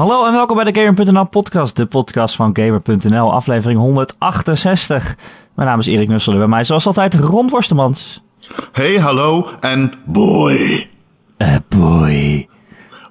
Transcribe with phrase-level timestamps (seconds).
[0.00, 5.16] Hallo en welkom bij de Gamer.nl podcast, de podcast van Gamer.nl, aflevering 168.
[5.54, 8.22] Mijn naam is Erik Nussel en bij mij zoals altijd Ron Worstemans.
[8.72, 10.88] Hey, hallo en boy.
[11.36, 12.48] Eh, boy.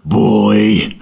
[0.01, 0.97] Boy.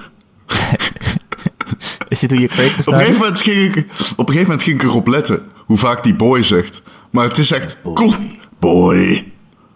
[2.09, 4.63] Is dit hoe je Kratos Op een, gegeven moment ging ik, op een gegeven moment
[4.63, 6.81] ging ik erop letten hoe vaak die boy zegt.
[7.09, 8.13] Maar het is echt cool.
[8.59, 9.31] Boy.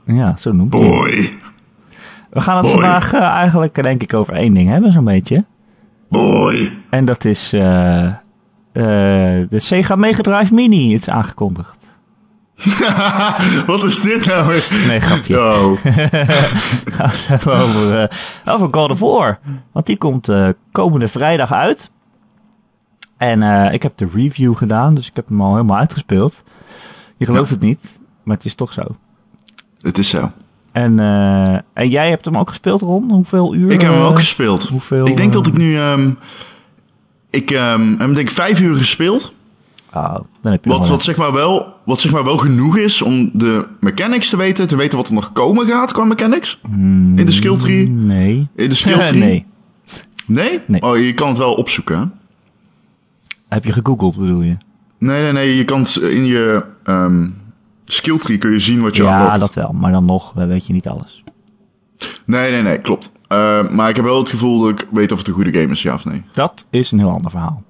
[0.06, 0.82] Ja, zo noemt hij.
[0.82, 1.40] Boy.
[2.30, 2.74] We gaan het Boy.
[2.74, 5.46] vandaag eh, eigenlijk eh, denk ik over één ding hebben, zo'n beetje.
[6.12, 6.78] Boy.
[6.90, 8.14] En dat is eh, eh,
[9.50, 10.94] de Sega Mega Drive Mini.
[10.94, 11.80] Is aangekondigd.
[13.68, 14.68] Wat is dit nou weer?
[14.88, 15.34] Nee, grapje.
[15.38, 15.78] Yo.
[15.84, 19.40] We gaan het hebben over, eh, over God of War.
[19.72, 20.30] Want die komt
[20.72, 21.92] komende vrijdag uit.
[23.18, 23.42] En
[23.74, 26.44] ik heb de review gedaan, dus ik heb hem al helemaal uitgespeeld.
[27.18, 27.54] Je gelooft Ja.
[27.56, 28.84] het niet, maar het is toch zo.
[29.80, 30.32] Het is zo.
[30.72, 33.12] En, eh, en jij hebt hem ook gespeeld, Ron?
[33.12, 33.72] Hoeveel uur?
[33.72, 34.68] Ik heb hem eh, ook gespeeld.
[34.68, 35.76] Hoeveel, Ik denk dat ik eh, nu...
[35.78, 36.10] ehm,
[37.30, 39.34] ik ehm, heb denk ik vijf uur gespeeld.
[39.94, 43.02] Oh, dan heb je Wat, wat, zeg maar wel, wat zeg maar wel genoeg is
[43.02, 44.68] om de mechanics te weten.
[44.68, 46.60] Te weten wat er nog komen gaat qua mechanics.
[46.62, 47.88] Hmm, In de skill tree.
[47.90, 48.48] Nee.
[48.56, 49.20] In de skill tree.
[49.20, 49.46] nee.
[50.26, 50.60] Nee?
[50.68, 50.82] Nee.
[50.82, 51.98] Oh, je kan het wel opzoeken.
[51.98, 52.04] hè?
[53.50, 54.58] Heb je gegoogeld, bedoel je?
[54.98, 55.56] Nee, nee, nee.
[55.56, 57.28] Je kan het in je ehm
[57.94, 59.40] skill tree kun je zien wat je Ja, unlockt.
[59.40, 59.72] dat wel.
[59.74, 61.24] Maar dan nog weet je niet alles.
[62.26, 62.78] Nee, nee, nee.
[62.78, 63.12] Klopt.
[63.28, 65.72] Eh, maar ik heb wel het gevoel dat ik weet of het een goede game
[65.72, 66.24] is, ja of nee.
[66.34, 67.64] Dat is een heel ander verhaal.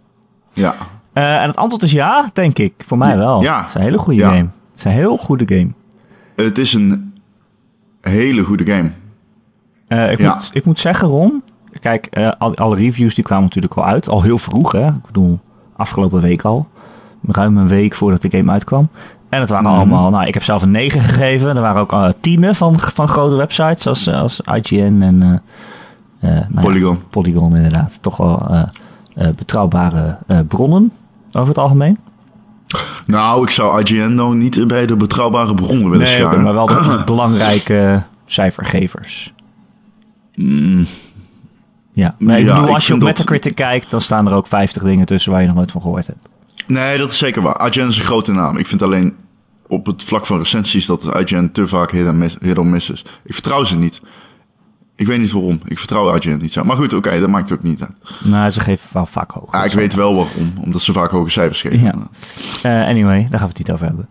[0.54, 0.76] Ja.
[1.14, 2.74] Eh, en het antwoord is ja, denk ik.
[2.88, 3.42] Voor mij wel.
[3.42, 3.60] Ja.
[3.60, 4.28] Het is een hele goede Ja.
[4.30, 4.50] game.
[4.72, 5.70] Het is een heel goede game.
[6.36, 7.14] Het is een
[8.02, 8.92] hele goede game.
[9.88, 10.34] Eh, ik, Ja.
[10.34, 11.44] moet, ik moet zeggen, Ron.
[11.80, 14.08] Kijk, al, alle reviews die kwamen natuurlijk al uit.
[14.10, 14.88] Al heel vroeg, hè.
[14.88, 15.40] Ik bedoel,
[15.76, 16.68] afgelopen week al.
[17.28, 18.90] Ruim een week voordat de game uitkwam.
[19.32, 19.76] En het waren Mhm.
[19.76, 20.10] allemaal...
[20.10, 21.56] Nou, ik heb zelf een 9 gegeven.
[21.56, 23.88] Er waren ook uh, tienen van, van grote websites.
[23.88, 25.22] Als, eh, als IGN en...
[25.22, 27.00] eh, eh, nou ja, Polygon.
[27.10, 27.98] Polygon, inderdaad.
[28.02, 28.64] Toch wel eh,
[29.16, 30.92] eh, betrouwbare eh, bronnen.
[31.32, 31.98] Over het algemeen.
[33.06, 36.42] Nou, ik zou IGN nou niet bij de betrouwbare bronnen willen Nee, scharen.
[36.44, 39.34] maar wel de belangrijke cijfergevers.
[40.36, 40.86] Mm,
[41.94, 44.84] Ja, maar Ja, als je op vind dat- Metacritic kijkt, dan staan er ook 50
[44.84, 46.28] dingen tussen waar je nog nooit van gehoord hebt.
[46.68, 47.68] Nee, dat is zeker waar.
[47.68, 48.58] IGN is een grote naam.
[48.58, 49.16] Ik vind alleen
[49.68, 52.90] op het vlak van recensies dat IGN te vaak hit, en miss, hit or miss
[52.90, 53.06] is.
[53.24, 54.02] Ik vertrouw ze niet.
[54.96, 55.60] Ik weet niet waarom.
[55.66, 56.64] Ik vertrouw IGN niet zo.
[56.64, 57.92] Maar goed, oké, dat maakt het ook niet uit.
[58.24, 59.52] Nou, ze geven wel vaak hoog.
[59.52, 60.54] Ah, ik weet wel waarom.
[60.64, 61.80] Omdat ze vaak hoge cijfers geven.
[61.80, 61.94] Ja.
[62.64, 64.08] Eh, anyway, daar gaan we het niet over hebben.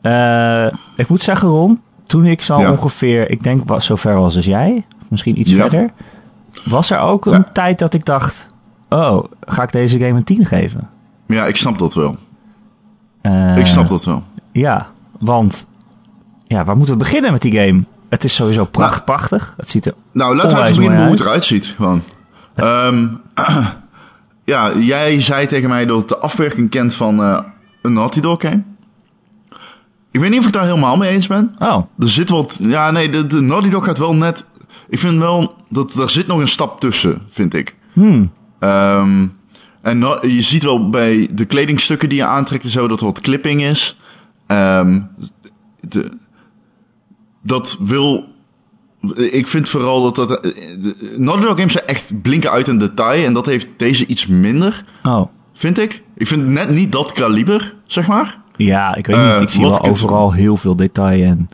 [0.00, 2.70] Eh, ik moet zeggen, Ron, toen ik zo Ja.
[2.70, 5.56] ongeveer, ik denk wat zover was als jij, misschien iets Ja.
[5.68, 5.90] verder,
[6.64, 8.48] was er ook een tijd dat ik dacht,
[8.88, 10.88] oh, ga ik deze game een 10 geven?
[11.26, 12.16] Ja, ik snap dat wel.
[13.20, 14.22] Eh, ik snap dat wel.
[14.52, 14.86] Ja,
[15.18, 15.66] want
[16.46, 17.84] ja, waar moeten we beginnen met die game?
[18.08, 19.54] Het is sowieso pracht, prachtig.
[19.56, 21.66] Het ziet er Nou, laten we even beginnen hoe het eruit ziet.
[21.76, 22.02] Gewoon.
[22.54, 23.06] Ehm,
[24.44, 27.38] ja, jij zei tegen mij dat het de afwerking kent van eh,
[27.82, 28.62] een Naughty Dog game.
[30.10, 31.54] Ik weet niet of ik daar helemaal mee eens ben.
[31.58, 32.58] Oh, Er zit wat...
[32.62, 34.44] Ja, nee, de, de Naughty Dog gaat wel net...
[34.88, 37.76] Ik vind wel dat er zit nog een stap tussen, vind ik.
[37.92, 38.32] hmm.
[38.58, 39.26] Ehm,
[39.84, 43.20] en je ziet wel bij de kledingstukken die je aantrekt en zo dat er wat
[43.20, 43.96] clipping is.
[44.46, 45.00] Ehm,
[45.80, 46.10] de,
[47.42, 48.24] dat wil.
[49.14, 50.40] Ik vind vooral dat dat.
[50.40, 50.52] eh,
[50.82, 53.24] de- Naughty Dog games zijn echt blinken uit in detail.
[53.24, 56.02] En dat heeft deze iets minder, Oh, vind ik.
[56.16, 58.38] Ik vind net niet dat kaliber, zeg maar.
[58.56, 59.42] ja, ik weet Eh, niet.
[59.42, 61.48] Ik zie wel overal heel veel detail en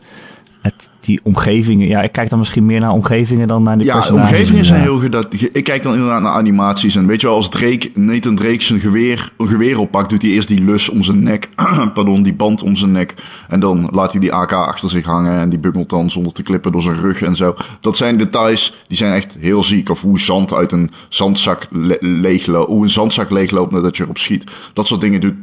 [1.05, 1.87] die omgevingen.
[1.87, 4.29] Ja, ik kijk dan misschien meer naar omgevingen dan naar de Ja, personages.
[4.31, 5.27] omgevingen zijn heel goed.
[5.53, 6.95] Ik kijk dan inderdaad naar animaties.
[6.95, 10.31] En weet je wel, als Drake, Nathan Drake zijn geweer, een geweer oppakt, doet hij
[10.31, 11.49] eerst die lus om zijn nek.
[11.93, 13.15] pardon, die band om zijn nek.
[13.47, 15.39] En dan laat hij die AK achter zich hangen.
[15.39, 17.55] En die bungelt dan zonder te klippen door zijn rug en zo.
[17.79, 19.89] Dat zijn details, die zijn echt heel ziek.
[19.89, 22.67] Of hoe zand uit een zandzak le- leegloopt.
[22.67, 24.43] Hoe een zandzak leegloopt nadat je erop schiet.
[24.73, 25.33] Dat soort dingen doet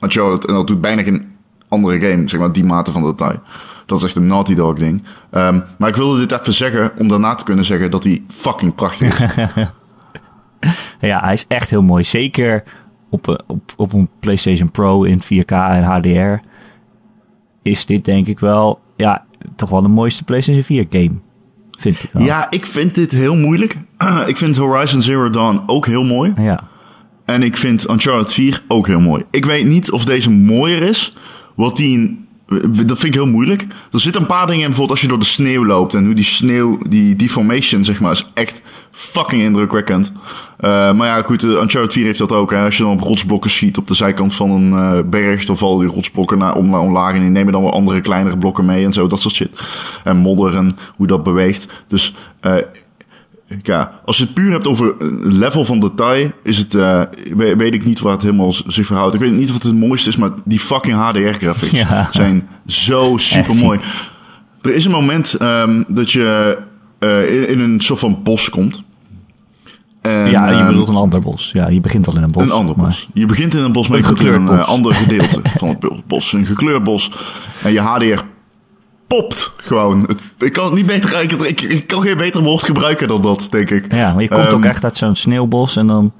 [0.00, 0.44] Uncharted.
[0.44, 1.26] En dat doet bijna geen
[1.68, 3.40] andere game, zeg maar, die mate van detail.
[3.86, 5.02] Dat is echt een Naughty Dog ding.
[5.30, 8.74] Ehm, maar ik wilde dit even zeggen om daarna te kunnen zeggen dat hij fucking
[8.74, 9.34] prachtig is.
[11.00, 12.04] Ja, hij is echt heel mooi.
[12.04, 12.62] Zeker
[13.10, 16.48] op, een- op, op een PlayStation Pro in 4K en HDR
[17.62, 19.24] is dit denk ik wel, ja,
[19.56, 21.10] toch wel de mooiste PlayStation 4 game.
[21.78, 22.22] Vind ik wel.
[22.22, 23.78] Ja, ik vind dit heel moeilijk.
[24.26, 26.32] ik vind Horizon Zero Dawn ook heel mooi.
[26.36, 26.60] Ja.
[27.24, 29.24] En ik vind Uncharted 4 ook heel mooi.
[29.30, 31.16] Ik weet niet of deze mooier is.
[31.54, 33.66] Wat die in- dat vind ik heel moeilijk.
[33.92, 35.94] Er zitten een paar dingen in, bijvoorbeeld als je door de sneeuw loopt.
[35.94, 38.60] En hoe die sneeuw, die deformation zeg maar, is echt
[38.90, 40.12] fucking indrukwekkend.
[40.56, 42.50] Eh, maar ja, goed, eh, Uncharted 4 heeft dat ook.
[42.50, 42.64] Hè.
[42.64, 45.86] Als je dan op rotsblokken schiet op de zijkant van een eh, berg, dan vallen
[45.86, 47.14] die rotsblokken naar, om, naar omlaag.
[47.14, 49.50] En die nemen dan wel andere kleinere blokken mee en zo, dat soort shit.
[50.04, 51.68] En modder en hoe dat beweegt.
[51.88, 52.54] Dus eh,
[53.62, 57.02] ja, als je het puur hebt over level van detail, is het, uh,
[57.36, 59.14] weet, ik niet waar het helemaal zich verhoudt.
[59.14, 62.08] Ik weet niet of het het mooiste is, maar die fucking HDR-graphics Ja.
[62.12, 63.80] zijn zo super mooi.
[64.62, 66.58] Er is een moment um, dat je
[67.00, 68.82] uh, in, in, een soort van bos komt.
[70.02, 71.50] En, ja, je bedoelt een ander bos.
[71.52, 72.42] Ja, je begint al in een bos.
[72.42, 72.86] Een ander maar...
[72.86, 73.08] bos.
[73.14, 76.06] Je begint in een bos, maar je komt in een uh, ander gedeelte van het
[76.06, 76.32] bos.
[76.32, 77.10] Een gekleurd bos.
[77.62, 78.22] En je HDR
[79.06, 80.08] popt gewoon.
[80.38, 83.70] Ik kan het niet beter ik, ik kan geen beter woord gebruiken dan dat, denk
[83.70, 83.94] ik.
[83.94, 86.12] Ja, maar je komt um, ook echt uit zo'n sneeuwbos en dan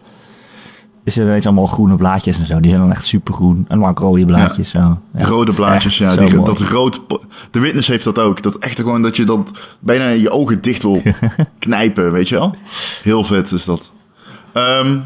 [1.06, 2.60] is er ineens allemaal groene blaadjes en zo.
[2.60, 3.64] Die zijn dan echt supergroen.
[3.68, 4.80] En maar rode blaadjes ja.
[4.80, 5.18] zo.
[5.20, 6.16] Ja, rode blaadjes, ja.
[6.16, 7.00] Die, dat rood.
[7.50, 8.42] De witness heeft dat ook.
[8.42, 11.02] Dat echt gewoon dat je dat bijna je ogen dicht wil
[11.58, 12.54] knijpen, weet je wel?
[13.02, 13.90] Heel vet is dat.
[14.54, 15.04] Um,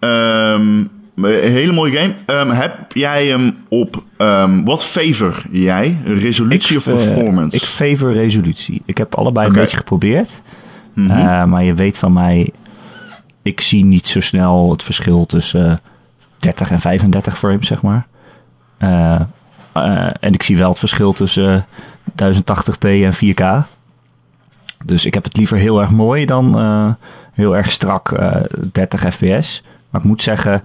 [0.00, 0.90] een
[1.22, 2.40] hele mooie game.
[2.40, 4.02] Um, heb jij hem op...
[4.18, 5.98] Um, wat favor jij?
[6.04, 7.56] Resolutie ik, of performance?
[7.56, 8.82] Uh, ik favor resolutie.
[8.84, 9.58] Ik heb allebei okay.
[9.58, 10.42] een beetje geprobeerd.
[10.94, 11.18] Mm -hmm.
[11.18, 12.50] uh, maar je weet van mij...
[13.42, 15.74] Ik zie niet zo snel het verschil tussen uh,
[16.38, 18.06] 30 en 35 frames, zeg maar.
[20.20, 21.66] En ik zie wel het verschil tussen
[22.22, 23.66] 1080p en 4K.
[24.84, 26.96] Dus ik heb het liever heel erg mooi dan
[27.32, 28.20] heel erg strak
[28.72, 29.62] 30 fps.
[29.90, 30.62] Maar ik moet zeggen,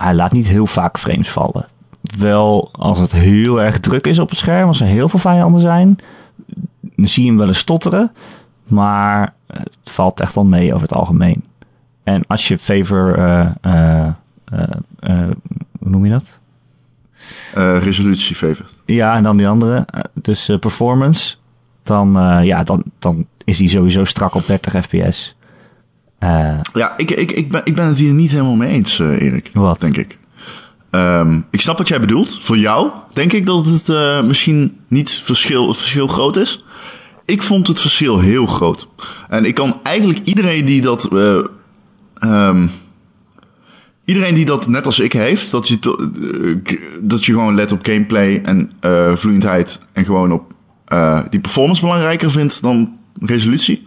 [0.00, 1.66] hij laat niet heel vaak frames vallen.
[2.18, 5.60] Wel als het heel erg druk is op het scherm, als er heel veel vijanden
[5.60, 5.98] zijn,
[6.96, 8.12] dan zie je hem wel eens stotteren.
[8.64, 11.44] Maar het valt echt wel mee over het algemeen.
[12.02, 14.08] En als je favor, uh, uh,
[15.00, 15.30] uh,
[15.78, 16.38] hoe noem je dat?
[17.82, 18.66] resolutie favor.
[18.84, 19.86] Ja, en dan die andere.
[20.14, 21.36] Dus performance.
[21.82, 22.12] Dan,
[22.44, 25.36] ja, dan, dan is hij sowieso strak op 30 fps.
[26.72, 29.50] Ja, ik, ik, ik, ben, ik ben het hier niet helemaal mee eens, Erik.
[29.52, 29.80] Wat?
[29.80, 30.18] Denk ik.
[30.90, 32.38] Um, ik snap wat jij bedoelt.
[32.42, 36.64] Voor jou denk ik dat het uh, misschien niet verschil, het verschil groot is.
[37.24, 38.88] Ik vond het verschil heel groot.
[39.28, 41.08] En ik kan eigenlijk iedereen die dat.
[41.12, 41.44] Uh,
[42.20, 42.70] um,
[44.04, 45.78] iedereen die dat net als ik heeft, dat je,
[46.18, 48.72] uh, dat je gewoon let op gameplay en
[49.16, 49.80] vloeiendheid.
[49.92, 50.52] En gewoon op
[51.30, 53.84] die performance belangrijker vindt dan resolutie.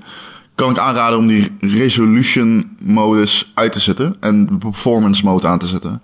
[0.55, 4.15] Kan ik aanraden om die resolution modus uit te zetten.
[4.19, 6.01] En de performance mode aan te zetten.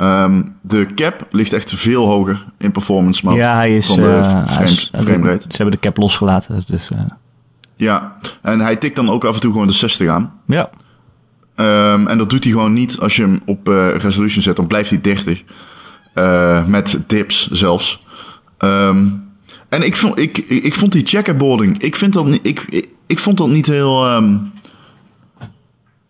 [0.00, 3.36] Um, de cap ligt echt veel hoger in performance mode.
[3.36, 3.86] Ja, hij is...
[3.86, 5.44] Van de uh, frame, frame rate.
[5.48, 6.90] Ze hebben de cap losgelaten, dus...
[6.92, 6.98] Uh...
[7.76, 10.32] Ja, en hij tikt dan ook af en toe gewoon de 60 aan.
[10.46, 10.70] Ja.
[11.56, 14.56] Um, en dat doet hij gewoon niet als je hem op uh, resolution zet.
[14.56, 15.42] Dan blijft hij 30.
[16.14, 18.02] Uh, met dips zelfs.
[18.58, 19.28] Um,
[19.68, 21.78] en ik vond, ik, ik vond die checkerboarding...
[21.82, 24.14] Ik, vind dat, niet, ik, ik, ik vond dat niet heel...
[24.14, 24.52] Um,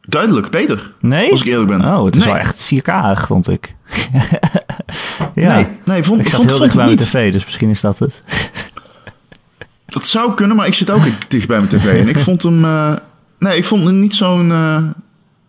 [0.01, 0.93] duidelijk beter.
[1.01, 1.31] Nee?
[1.31, 1.85] Als ik eerlijk ben.
[1.85, 2.33] Oh, het is nee.
[2.33, 3.75] wel echt 4K, vond ik.
[5.35, 5.55] ja.
[5.55, 7.99] Nee, nee vond, ik zat vond, heel dicht bij mijn tv, dus misschien is dat
[7.99, 8.23] het.
[9.87, 12.01] dat zou kunnen, maar ik zit ook dicht bij mijn tv.
[12.01, 12.65] En ik vond hem...
[12.65, 12.93] Uh,
[13.39, 14.49] nee, ik vond hem niet zo'n...
[14.49, 14.77] Uh,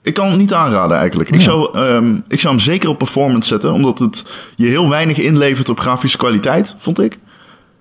[0.04, 1.30] ik kan het niet aanraden eigenlijk.
[1.30, 1.42] Ik, Ja.
[1.42, 4.25] zou, um, ik zou hem zeker op performance zetten, omdat het
[4.56, 7.19] je heel weinig inlevert op grafische kwaliteit, vond ik.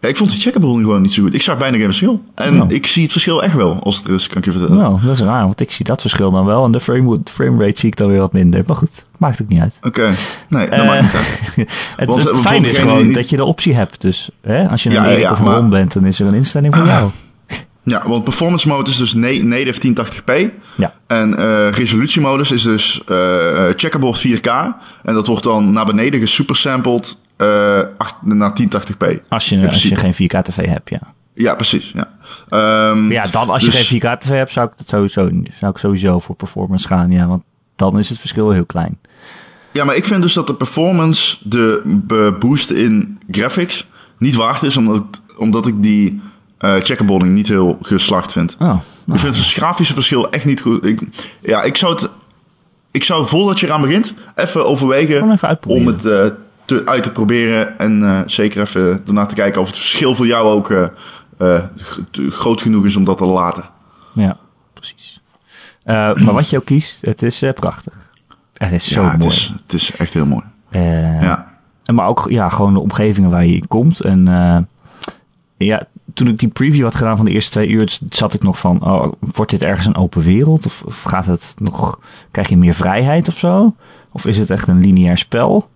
[0.01, 1.35] Ja, ik vond de checkerboarding gewoon niet zo goed.
[1.35, 2.23] Ik zag bijna geen verschil.
[2.35, 2.75] En Nou.
[2.75, 4.77] ik zie het verschil echt wel, als het er is, kan ik je vertellen.
[4.77, 6.65] Nou, dat is raar, want ik zie dat verschil dan wel.
[6.65, 8.63] En de frame, frame rate zie ik dan weer wat minder.
[8.67, 9.79] Maar goed, maakt ook niet uit.
[9.83, 10.11] Oké,
[10.49, 11.69] nee, dat Eh, maakt niet uit.
[11.97, 14.01] Het, Want, het eh, voor fijne is gewoon niet- dat je de optie hebt.
[14.01, 16.21] Dus hè, als je een Ja, Erik ja, of een maar- Ron bent, dan is
[16.21, 17.11] er een instelling voor jou.
[17.83, 20.51] Ja, want performance mode is dus na- native 1080p.
[20.77, 20.95] Ja.
[21.07, 24.47] En eh resolutiemodus is dus eh checkerboard 4K.
[25.03, 27.19] En dat wordt dan naar beneden gesupersampled
[27.99, 29.21] acht- naar 1080p.
[29.29, 31.01] Als je, als je geen 4K tv hebt, ja.
[31.35, 31.93] Ja, precies.
[31.95, 32.09] Ja,
[32.49, 35.73] Ehm, Ja, dan als dus- je geen 4K tv hebt, zou ik, dat sowieso, zou
[35.73, 37.11] ik sowieso voor performance gaan.
[37.11, 37.43] Ja, want
[37.77, 38.99] dan is het verschil heel klein.
[39.73, 43.87] Ja, maar ik vind dus dat de performance, de boost in graphics,
[44.19, 44.77] niet waard is.
[44.77, 45.03] Omdat,
[45.37, 46.21] omdat ik die
[46.59, 48.57] eh checkerboarding niet heel geslaagd vind.
[48.59, 48.81] Oh,
[49.13, 50.85] Ik vind het grafische verschil echt niet goed.
[50.85, 51.01] Ik,
[51.41, 52.09] ja, ik zou het.
[52.91, 56.27] Ik zou voordat je eraan begint, even overwegen even om het eh,
[56.71, 57.79] te, uit te proberen.
[57.79, 60.89] En eh, zeker even ernaar te kijken of het verschil voor jou ook eh,
[61.39, 61.65] eh,
[62.13, 63.65] groot genoeg is om dat te laten.
[64.13, 64.37] ja,
[64.73, 65.21] precies.
[65.85, 67.95] Maar wat je ook kiest, het is prachtig.
[68.53, 69.31] Het is zo ja, het mooi.
[69.31, 70.45] is, het is echt heel mooi.
[71.21, 71.49] Ja.
[71.85, 74.01] En maar ook ja, gewoon de omgevingen waar je in komt.
[74.01, 74.25] En
[75.57, 78.59] ja, toen ik die preview had gedaan van de eerste twee uur, zat ik nog
[78.59, 80.67] van, oh, wordt dit ergens een open wereld?
[80.67, 81.99] Of, of gaat het nog,
[82.31, 83.75] krijg je meer vrijheid of zo?
[84.13, 85.69] Of is het echt een lineair spel?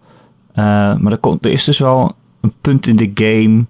[0.54, 0.64] Eh,
[0.96, 3.64] maar er, er is dus wel een punt in de game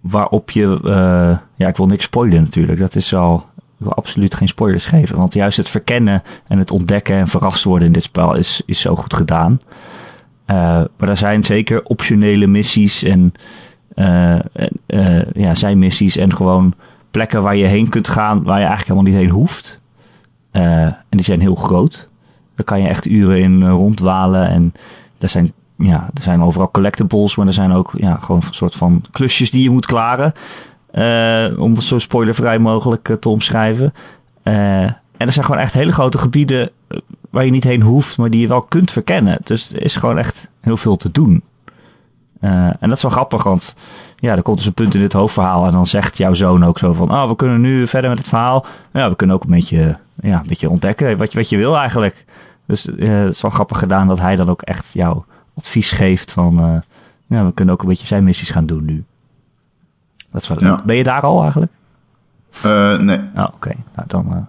[0.00, 2.78] waarop je, eh, ja, ik wil niks spoilen natuurlijk.
[2.78, 5.16] Dat is al, ik wil absoluut geen spoilers geven.
[5.16, 8.80] Want juist het verkennen en het ontdekken en verrast worden in dit spel is, is
[8.80, 9.60] zo goed gedaan.
[10.44, 10.56] Eh,
[10.96, 13.32] maar er zijn zeker optionele missies en
[13.94, 14.38] eh,
[15.32, 16.74] ja, zijn missies en gewoon
[17.10, 19.80] plekken waar je heen kunt gaan waar je eigenlijk helemaal niet heen hoeft.
[20.50, 22.08] En die zijn heel groot.
[22.54, 24.48] Daar kan je echt uren in uh, rondwalen.
[24.48, 24.72] En
[25.18, 28.74] er zijn, ja, er zijn overal collectibles, maar er zijn ook ja, gewoon een soort
[28.74, 30.32] van klusjes die je moet klaren.
[30.92, 33.94] Uh, om het zo spoilervrij mogelijk te omschrijven.
[34.42, 36.70] en er zijn gewoon echt hele grote gebieden
[37.30, 39.38] waar je niet heen hoeft, maar die je wel kunt verkennen.
[39.44, 41.42] Dus er is gewoon echt heel veel te doen.
[42.40, 43.74] en dat is wel grappig, want
[44.16, 46.78] ja, er komt dus een punt in dit hoofdverhaal en dan zegt jouw zoon ook
[46.78, 48.66] zo van, oh, we kunnen nu verder met het verhaal.
[48.92, 51.76] Ja, we kunnen ook een beetje, ja, een beetje ontdekken wat je, wat je wil
[51.76, 52.24] eigenlijk.
[52.66, 55.24] Dus het is wel grappig gedaan dat hij dan ook echt jouw
[55.58, 56.80] advies geeft van, uh,
[57.26, 59.04] ja, we kunnen ook een beetje zijn missies gaan doen nu.
[60.30, 60.82] Dat is wel, ja.
[60.86, 61.72] Ben je daar al eigenlijk?
[62.66, 63.20] Uh, nee.
[63.36, 63.74] Oh, oké.
[63.94, 64.48] Nou, dan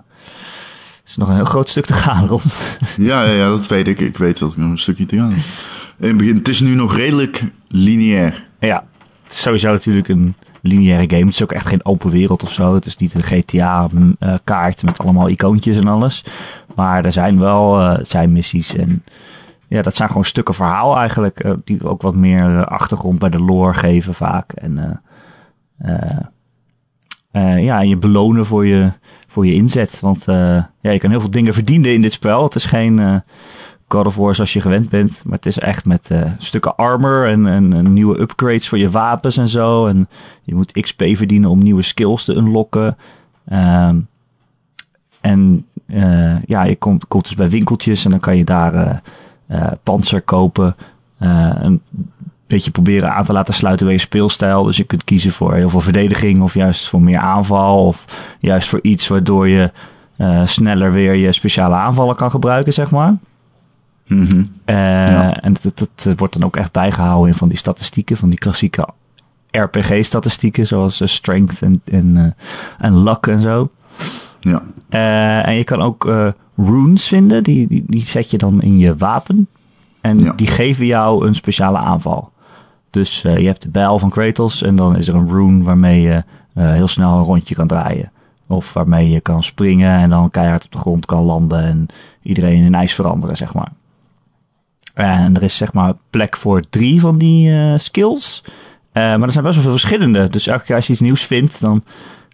[1.09, 2.77] is er nog een heel groot stuk te gaan rond.
[2.97, 3.99] ja, ja, ja, dat weet ik.
[3.99, 5.31] Ik weet dat ik nog een stukje te gaan
[5.97, 8.47] In het begin, het is nu nog redelijk lineair.
[8.59, 8.83] Ja,
[9.23, 11.25] het is sowieso natuurlijk een lineaire game.
[11.25, 12.73] Het is ook echt geen open wereld of zo.
[12.73, 16.23] Het is niet een GTA-kaart met allemaal icoontjes en alles.
[16.75, 19.03] Maar er zijn wel uh, zijn missies en
[19.69, 21.45] ja, dat zijn gewoon stukken verhaal eigenlijk.
[21.45, 24.51] Uh, die ook wat meer uh, achtergrond bij de lore geven vaak.
[24.51, 25.01] En
[27.61, 28.91] ja, je belonen voor je,
[29.27, 29.99] voor je inzet.
[29.99, 32.43] Want ja, je kan heel veel dingen verdienen in dit spel.
[32.43, 33.23] Het is geen
[33.87, 35.21] God of War zoals je gewend bent.
[35.25, 39.47] Maar het is echt met stukken armor en, en, nieuwe upgrades voor je wapens en
[39.47, 39.87] zo.
[39.87, 40.07] En
[40.43, 42.97] je moet XP verdienen om nieuwe skills te unlocken.
[43.51, 44.07] Um,
[45.21, 45.65] en
[46.45, 49.01] ja, je komt, komt dus bij winkeltjes en dan kan je daar
[49.83, 50.75] panzer kopen.
[51.17, 51.81] een
[52.47, 54.63] beetje proberen aan te laten sluiten bij je speelstijl.
[54.63, 57.85] Dus je kunt kiezen voor heel veel verdediging of juist voor meer aanval.
[57.85, 58.05] Of
[58.39, 59.71] juist voor iets waardoor je
[60.45, 63.17] sneller weer je speciale aanvallen kan gebruiken, zeg maar.
[64.09, 64.51] Mm -hmm.
[64.65, 64.75] uh,
[65.07, 65.41] ja.
[65.41, 68.39] En dat, dat, dat, wordt dan ook echt bijgehouden in van die statistieken, van die
[68.39, 68.87] klassieke
[69.51, 72.25] RPG-statistieken, zoals uh, strength en, en, uh,
[72.77, 73.69] en luck en zo.
[74.39, 74.61] Ja.
[75.43, 76.33] en je kan ook
[76.65, 79.47] runes vinden, die, die, die zet je dan in je wapen.
[80.01, 80.33] En ja.
[80.33, 82.31] die geven jou een speciale aanval.
[82.89, 86.23] Dus je hebt de bijl van Kratos en dan is er een rune waarmee je
[86.53, 88.11] heel snel een rondje kan draaien.
[88.47, 91.85] Of waarmee je kan springen en dan keihard op de grond kan landen en
[92.23, 93.71] iedereen in ijs veranderen, zeg maar.
[94.93, 98.43] En er is zeg maar plek voor drie van die uh, skills.
[98.93, 100.27] Maar er zijn best wel veel verschillende.
[100.27, 101.83] Dus elke keer als je iets nieuws vindt, dan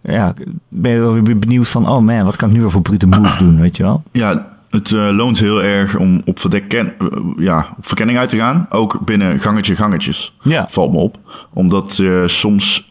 [0.08, 0.34] ja,
[0.70, 1.90] ben je wel weer benieuwd van...
[1.90, 4.04] oh man, wat kan ik nu weer voor brute move doen, weet je wel?
[4.12, 6.92] Ja, het uh, loont heel erg om op, verdek
[7.38, 8.68] ja, op verkenning uit te gaan.
[8.70, 10.36] Ook binnen gangetje gangetjes.
[10.42, 10.68] Ja.
[10.70, 11.18] Valt me op.
[11.54, 12.88] Omdat je soms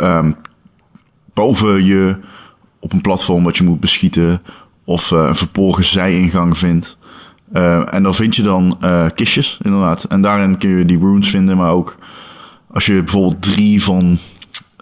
[0.00, 0.36] um,
[1.34, 2.16] boven je
[2.80, 4.42] op een platform wat je moet beschieten...
[4.84, 6.96] of een verborgen zijingang vindt...
[7.90, 8.78] En dan vind je dan
[9.14, 10.04] kistjes, inderdaad.
[10.04, 11.96] En daarin kun je die runes vinden, maar ook
[12.76, 14.18] als je bijvoorbeeld drie van,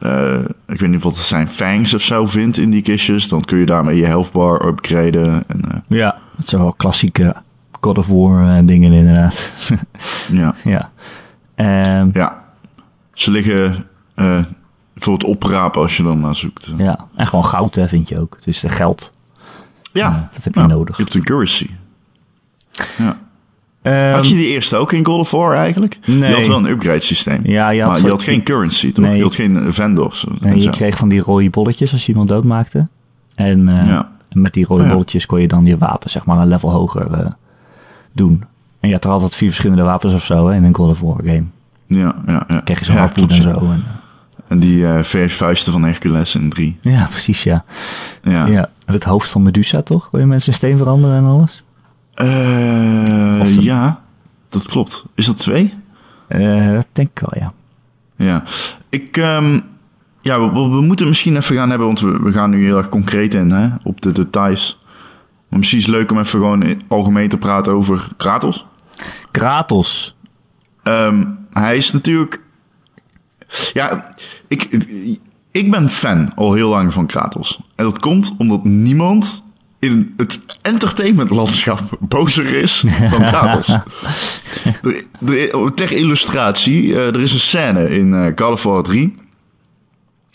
[0.06, 3.44] uh, ik weet niet wat het zijn, fangs of zo vindt in die kistjes, dan
[3.44, 5.44] kun je daarmee je health bar upgraden.
[5.46, 7.36] En, ja, dat zijn wel klassieke
[7.80, 9.52] God of War dingen inderdaad.
[10.30, 10.54] ja.
[10.64, 10.90] Ja.
[12.00, 12.42] Um, ja.
[13.12, 13.86] Ze liggen
[14.96, 16.72] voor het oprapen als je dan naar zoekt.
[16.76, 18.38] Ja, en gewoon goud hè, vind je ook.
[18.44, 19.12] Dus de geld.
[19.92, 20.28] Ja.
[20.32, 20.96] dat heb je nodig.
[20.96, 21.70] Je hebt een currency.
[22.98, 23.18] Ja.
[23.86, 25.98] Um, had je die eerste ook in God of War eigenlijk?
[26.06, 26.30] Nee.
[26.30, 27.40] Je had wel een upgrade systeem.
[27.42, 29.04] Ja, je had, maar je had geen currency, toch?
[29.04, 29.16] Nee.
[29.16, 30.26] Je had geen vendors.
[30.40, 32.86] Nee, je kreeg van die rode bolletjes als je iemand doodmaakte.
[33.34, 34.08] En uh, ja.
[34.32, 37.26] met die rode bolletjes kon je dan je wapen zeg maar een level hoger uh,
[38.12, 38.44] doen.
[38.80, 41.00] En je had er altijd vier verschillende wapens of zo hè, in een God of
[41.00, 41.44] War game.
[41.86, 42.60] Ja, ja, ja.
[42.60, 43.50] kreeg je zo'n ja, en zo.
[43.50, 43.84] En,
[44.48, 46.76] en die uh, vuisten van Hercules in drie.
[46.80, 47.64] Ja, precies, ja.
[48.22, 48.46] Ja.
[48.46, 48.68] ja.
[48.86, 50.10] Het hoofd van Medusa, toch?
[50.10, 51.63] Kon je mensen in steen veranderen en alles?
[52.16, 54.00] Uh, ja,
[54.48, 55.04] dat klopt.
[55.14, 55.74] Is dat twee?
[56.28, 57.52] Uh, dat denk ik wel, ja.
[58.16, 58.44] Ja.
[58.88, 59.62] Ik, um,
[60.20, 62.88] ja, we, we, moeten misschien even gaan hebben, want we, we gaan nu heel erg
[62.88, 64.78] concreet in, hè, op de details.
[65.48, 68.66] Maar misschien is het leuk om even gewoon algemeen te praten over Kratos.
[69.30, 70.16] Kratos?
[70.82, 72.40] Um, hij is natuurlijk...
[73.72, 74.08] Ja,
[74.48, 74.62] ik,
[75.50, 77.60] ik ben fan al heel lang van Kratos.
[77.74, 79.43] En dat komt omdat niemand
[79.84, 83.68] in het entertainmentlandschap bozer is dan Kratos.
[85.26, 89.14] er, ter illustratie, uh, er is een scène in uh, God of War 3.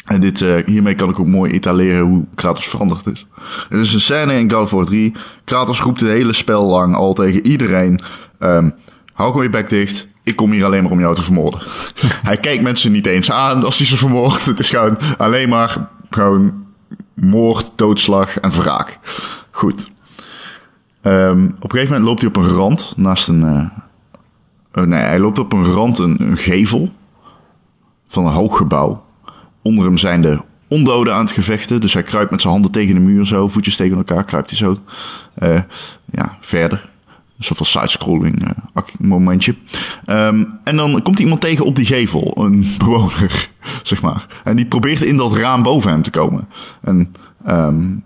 [0.05, 3.27] En dit, uh, hiermee kan ik ook mooi etaleren hoe Kratos veranderd is.
[3.69, 5.13] Er is een scène in God of War 3.
[5.43, 7.99] Kratos roept het hele spel lang al tegen iedereen.
[8.39, 8.73] Um,
[9.13, 10.07] hou gewoon je bek dicht.
[10.23, 11.61] Ik kom hier alleen maar om jou te vermoorden.
[12.29, 14.45] hij kijkt mensen niet eens aan als hij ze vermoordt.
[14.45, 16.67] Het is gewoon alleen maar gewoon
[17.13, 18.99] moord, doodslag en wraak.
[19.51, 19.91] Goed.
[21.03, 23.41] Um, op een gegeven moment loopt hij op een rand naast een.
[23.41, 23.65] Uh,
[24.73, 26.89] uh, nee, hij loopt op een rand, een, gevel
[28.07, 29.05] van een hoog gebouw.
[29.61, 31.81] Onder hem zijn de ondoden aan het gevechten.
[31.81, 34.57] Dus hij kruipt met zijn handen tegen de muur zo, voetjes tegen elkaar, kruipt hij
[34.57, 34.77] zo
[35.39, 35.61] uh,
[36.11, 36.89] ja, verder.
[37.39, 39.55] Van sidescrolling uh, momentje.
[40.07, 43.49] Um, en dan komt iemand tegen op die gevel, een bewoner,
[43.83, 44.25] zeg maar.
[44.43, 46.47] En die probeert in dat raam boven hem te komen.
[46.81, 47.13] En
[47.47, 48.03] um,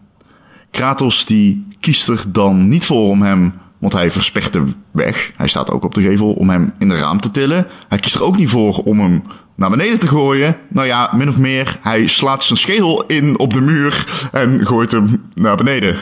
[0.73, 3.53] Kratos die kiest er dan niet voor om hem
[3.83, 5.31] want hij verspekt de weg.
[5.35, 7.67] Hij staat ook op de gevel om hem in de raam te tillen.
[7.89, 9.23] Hij kiest er ook niet voor om hem
[9.55, 10.57] naar beneden te gooien.
[10.67, 11.79] Nou ja, min of meer.
[11.81, 15.95] Hij slaat zijn schedel in op de muur en gooit hem naar beneden.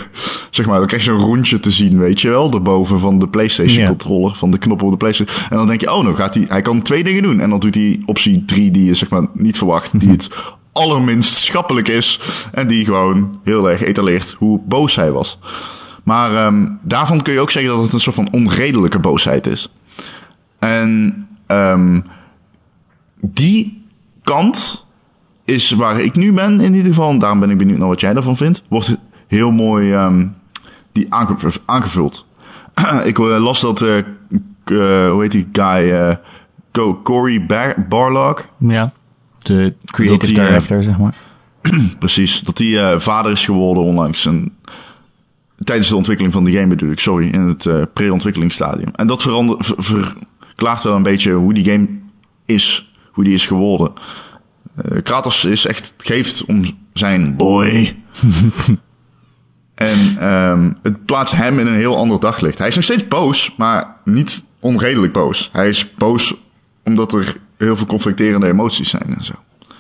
[0.50, 2.54] Zeg maar, dan krijg je een rondje te zien, weet je wel.
[2.54, 5.38] Erboven van de PlayStation controller, van de knop op de PlayStation.
[5.50, 7.40] En dan denk je, oh, nou gaat hij, hij kan twee dingen doen.
[7.40, 10.00] En dan doet hij optie 3 die je zeg maar niet verwacht.
[10.00, 10.30] Die het
[10.72, 12.20] allerminst schappelijk is.
[12.51, 15.40] En die gewoon heel erg etaleert hoe boos hij was.
[16.04, 19.72] Maar um, daarvan kun je ook zeggen dat het een soort van onredelijke boosheid is.
[20.60, 22.04] En um,
[23.20, 23.84] die
[24.24, 24.86] kant
[25.46, 27.10] is waar ik nu ben in ieder geval.
[27.10, 28.63] En daarom ben ik benieuwd naar wat jij ervan vindt.
[28.68, 28.96] Wordt
[29.28, 30.36] heel mooi um,
[30.92, 31.08] die
[31.66, 32.25] aangevuld.
[33.04, 34.04] ik uh, las dat, uh,
[35.12, 36.18] hoe heet die guy,
[37.04, 37.46] Corey
[37.90, 38.46] Bar.
[38.58, 38.94] Ja,
[39.42, 41.16] de creative director, zeg maar.
[42.00, 44.26] precies, dat hij vader is geworden onlangs.
[44.26, 44.54] En
[45.64, 48.92] tijdens de ontwikkeling van de game bedoel ik, sorry, in het uh, pre-ontwikkelingsstadium.
[48.96, 50.14] En dat verander, ver,
[50.62, 51.88] verklaart wel een beetje hoe die game
[52.46, 53.94] is, hoe die is geworden.
[54.86, 57.96] Uh, Kratos is echt, geeft om zijn boy.
[59.76, 62.58] en um, het plaatst hem in een heel ander daglicht.
[62.58, 65.50] Hij is nog steeds boos, maar niet onredelijk boos.
[65.52, 66.36] Hij is boos
[66.84, 69.34] omdat er heel veel conflicterende emoties zijn en zo.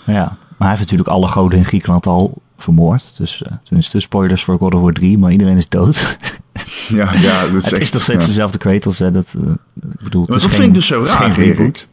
[0.03, 3.17] Ja, maar hij heeft natuurlijk alle goden in Griekenland al vermoord.
[3.17, 6.17] Dus uh, tenminste, spoilers voor God of War 3, maar iedereen is dood.
[6.87, 9.11] ja, ja, dat is het echt, is nog steeds dezelfde Kratos, hè.
[9.11, 9.51] Dat, uh,
[9.91, 11.87] ik bedoel, maar dat geen, vind ik dus zo raar, Erik.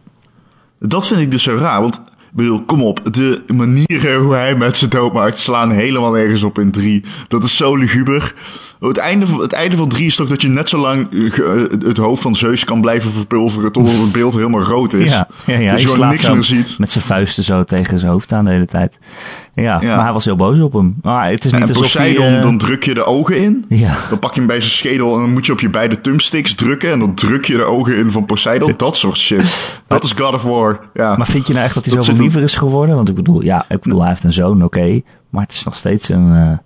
[0.81, 4.57] Dat vind ik dus zo raar, want ik bedoel, kom op, de manieren hoe hij
[4.57, 7.05] met zijn dood maakt slaan helemaal nergens op in 3.
[7.29, 8.35] Dat is zo luguber.
[8.81, 11.09] Het einde, van, het einde van 3 is toch dat je net zo lang
[11.85, 15.11] het hoofd van Zeus kan blijven verpulveren tot het beeld helemaal rood is.
[15.11, 15.73] Ja, ja, ja.
[15.73, 16.79] Dus je gewoon niks meer ziet.
[16.79, 18.99] Met zijn vuisten zo tegen zijn hoofd aan de hele tijd.
[19.55, 19.95] Ja, ja.
[19.95, 20.97] maar hij was heel boos op hem.
[21.03, 22.43] Maar het is niet en alsof Poseidon, hij, uh...
[22.43, 23.65] dan druk je de ogen in.
[23.69, 23.97] Ja.
[24.09, 26.55] Dan pak je hem bij zijn schedel en dan moet je op je beide thumbsticks
[26.55, 26.93] drukken.
[26.93, 28.75] En dan druk je de ogen in van Poseidon.
[28.77, 29.57] Dat soort shit.
[29.87, 30.81] Dat is God of War.
[30.95, 31.17] Ja.
[31.17, 32.95] Maar vind je nou echt dat hij zoveel liever is geworden?
[32.95, 34.79] Want ik bedoel, ja, ik bedoel, hij heeft een zoon, oké.
[34.79, 36.59] Okay, maar het is nog steeds een, uh,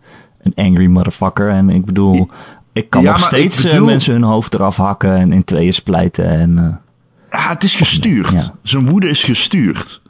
[0.43, 1.49] een angry motherfucker.
[1.51, 2.29] En ik bedoel,
[2.73, 6.25] ik kan Ja, nog steeds bedoel- mensen hun hoofd eraf hakken en in tweeën splijten.
[6.31, 6.67] En, uh,
[7.41, 8.33] Ja, het is gestuurd.
[8.33, 8.55] Ja.
[8.63, 10.01] Zijn woede is gestuurd.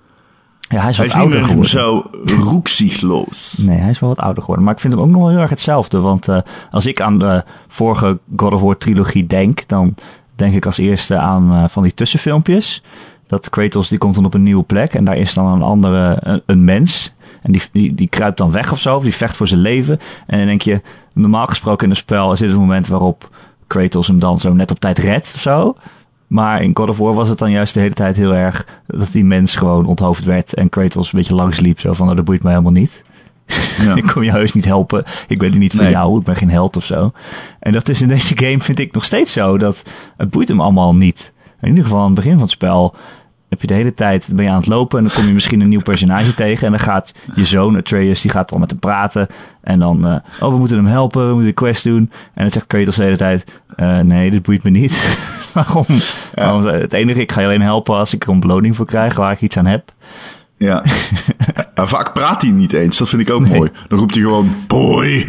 [0.61, 1.71] ja, hij is Hij is niet ouder meer geworden.
[1.71, 3.55] zo roekzichtloos.
[3.59, 4.65] Nee, hij is wel wat ouder geworden.
[4.65, 5.99] Maar ik vind hem ook nog wel heel erg hetzelfde.
[6.01, 6.39] Want uh,
[6.71, 9.95] als ik aan de vorige God of War trilogie denk, dan
[10.37, 12.83] denk ik als eerste aan uh, van die tussenfilmpjes.
[13.27, 16.17] Dat Kratos die komt dan op een nieuwe plek en daar is dan een andere,
[16.21, 17.15] een, een mens.
[17.43, 20.01] En die, die, die kruipt dan weg of zo, of die vecht voor zijn leven.
[20.27, 20.81] En dan denk je,
[21.13, 23.31] normaal gesproken in een spel is dit het moment waarop
[23.67, 25.77] Kratos hem dan zo net op tijd redt of zo.
[26.27, 29.13] Maar in God of War was het dan juist de hele tijd heel erg dat
[29.13, 31.81] die mens gewoon onthoofd werd en Kratos een beetje langs liep.
[31.81, 33.03] Zo van, nou, dat boeit mij helemaal niet.
[33.85, 33.95] Ja.
[33.95, 35.05] ik kom je heus niet helpen.
[35.29, 35.91] Ik ben er niet Nee.
[35.91, 36.19] jou.
[36.19, 37.13] Ik ben geen held of zo.
[37.59, 39.59] En dat is in deze game, vind ik, nog steeds zo.
[39.59, 39.83] Dat
[40.17, 41.33] het boeit hem allemaal niet.
[41.61, 42.95] In ieder geval aan het begin van het spel
[43.53, 45.61] heb je de hele tijd ben je aan het lopen en dan kom je misschien
[45.61, 48.79] een nieuw personage tegen en dan gaat je zoon Atreus die gaat al met hem
[48.79, 49.27] praten
[49.61, 52.51] en dan eh, oh we moeten hem helpen we moeten een quest doen en dan
[52.51, 55.19] zegt Kratos de hele tijd eh, nee dit boeit me niet.
[55.55, 55.85] Waarom?
[56.35, 56.65] Waarom?
[56.65, 59.33] het enige ik ga je alleen helpen als ik er een beloning voor krijg waar
[59.33, 59.93] ik iets aan heb
[60.63, 60.83] Ja.
[61.75, 62.99] En vaak praat hij niet eens.
[62.99, 63.71] Dat vind ik ook mooi.
[63.89, 65.27] Dan roept hij gewoon boy.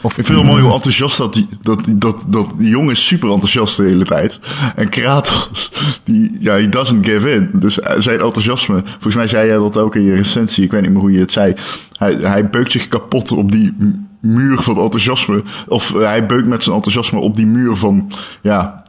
[0.00, 3.06] of Ik vind het mooi hoe enthousiast dat die, dat, dat, dat die jongen is
[3.06, 4.40] super enthousiast de hele tijd.
[4.76, 5.72] En Kratos,
[6.04, 7.50] die, ja, he doesn't give in.
[7.52, 10.82] Dus eh, zijn enthousiasme, volgens mij zei jij dat ook in je recensie, ik weet
[10.82, 11.54] niet meer hoe je het zei.
[11.96, 13.76] Hij, hij beukt zich kapot op die
[14.24, 15.42] muur van enthousiasme.
[15.68, 18.10] Of eh, hij beukt met zijn enthousiasme op die muur van,
[18.40, 18.82] ja,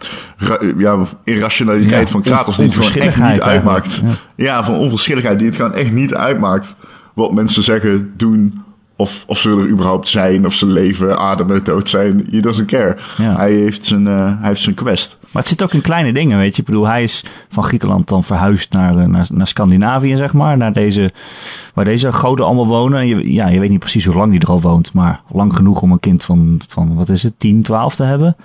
[0.78, 4.04] ja irrationaliteit Ja, van Kratos, die het gewoon echt niet uitmaakt.
[4.36, 6.76] Ja, van onverschilligheid, die het gewoon echt niet uitmaakt.
[7.14, 8.64] Wat mensen zeggen, doen,
[8.96, 12.28] of, of ze er überhaupt zijn, of ze leven, ademen, dood zijn.
[12.32, 12.98] He doesn't care.
[13.18, 13.36] Ja.
[13.36, 15.18] Hij, heeft zijn, eh, hij heeft zijn quest.
[15.36, 16.62] Maar het zit ook in kleine dingen, weet je.
[16.62, 20.58] Ik bedoel, hij is van Griekenland dan verhuisd naar, eh, naar, naar Scandinavië, zeg maar.
[20.58, 21.12] Naar deze,
[21.74, 23.00] waar deze goden allemaal wonen.
[23.00, 24.94] En Je, ja, je weet niet precies hoe lang die er al woont.
[24.94, 28.36] Maar lang genoeg om een kind van, van wat is het, 10, 12 te hebben.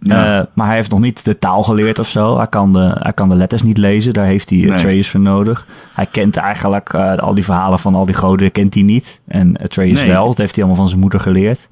[0.00, 0.38] Ja.
[0.38, 2.36] Eh, maar hij heeft nog niet de taal geleerd of zo.
[2.36, 4.12] Hij kan de, hij kan de letters niet lezen.
[4.12, 4.72] Daar heeft hij Nee.
[4.72, 5.66] Atreus voor nodig.
[5.94, 9.20] Hij kent eigenlijk eh, al die verhalen van al die goden kent hij niet.
[9.26, 10.08] En Atreus Nee.
[10.08, 10.26] wel.
[10.26, 11.68] Dat heeft hij allemaal van zijn moeder geleerd.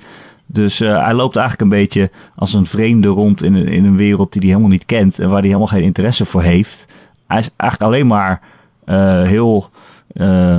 [0.46, 3.96] Dus eh, hij loopt eigenlijk een beetje als een vreemde rond in een, in een
[3.96, 5.18] wereld die hij helemaal niet kent.
[5.18, 6.86] En waar hij helemaal geen interesse voor heeft.
[7.26, 8.40] Hij is eigenlijk alleen maar
[8.84, 9.70] eh, heel...
[10.12, 10.58] eh,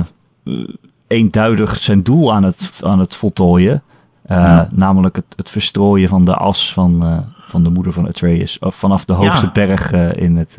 [1.06, 3.82] eenduidig zijn doel aan het, aan het voltooien.
[4.28, 4.68] Ja.
[4.72, 8.56] Namelijk het, het verstrooien van de as van, van de moeder van Atreus.
[8.60, 9.52] Vanaf de hoogste Ja.
[9.52, 10.58] berg in, het,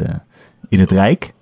[0.69, 1.33] in het Rijk.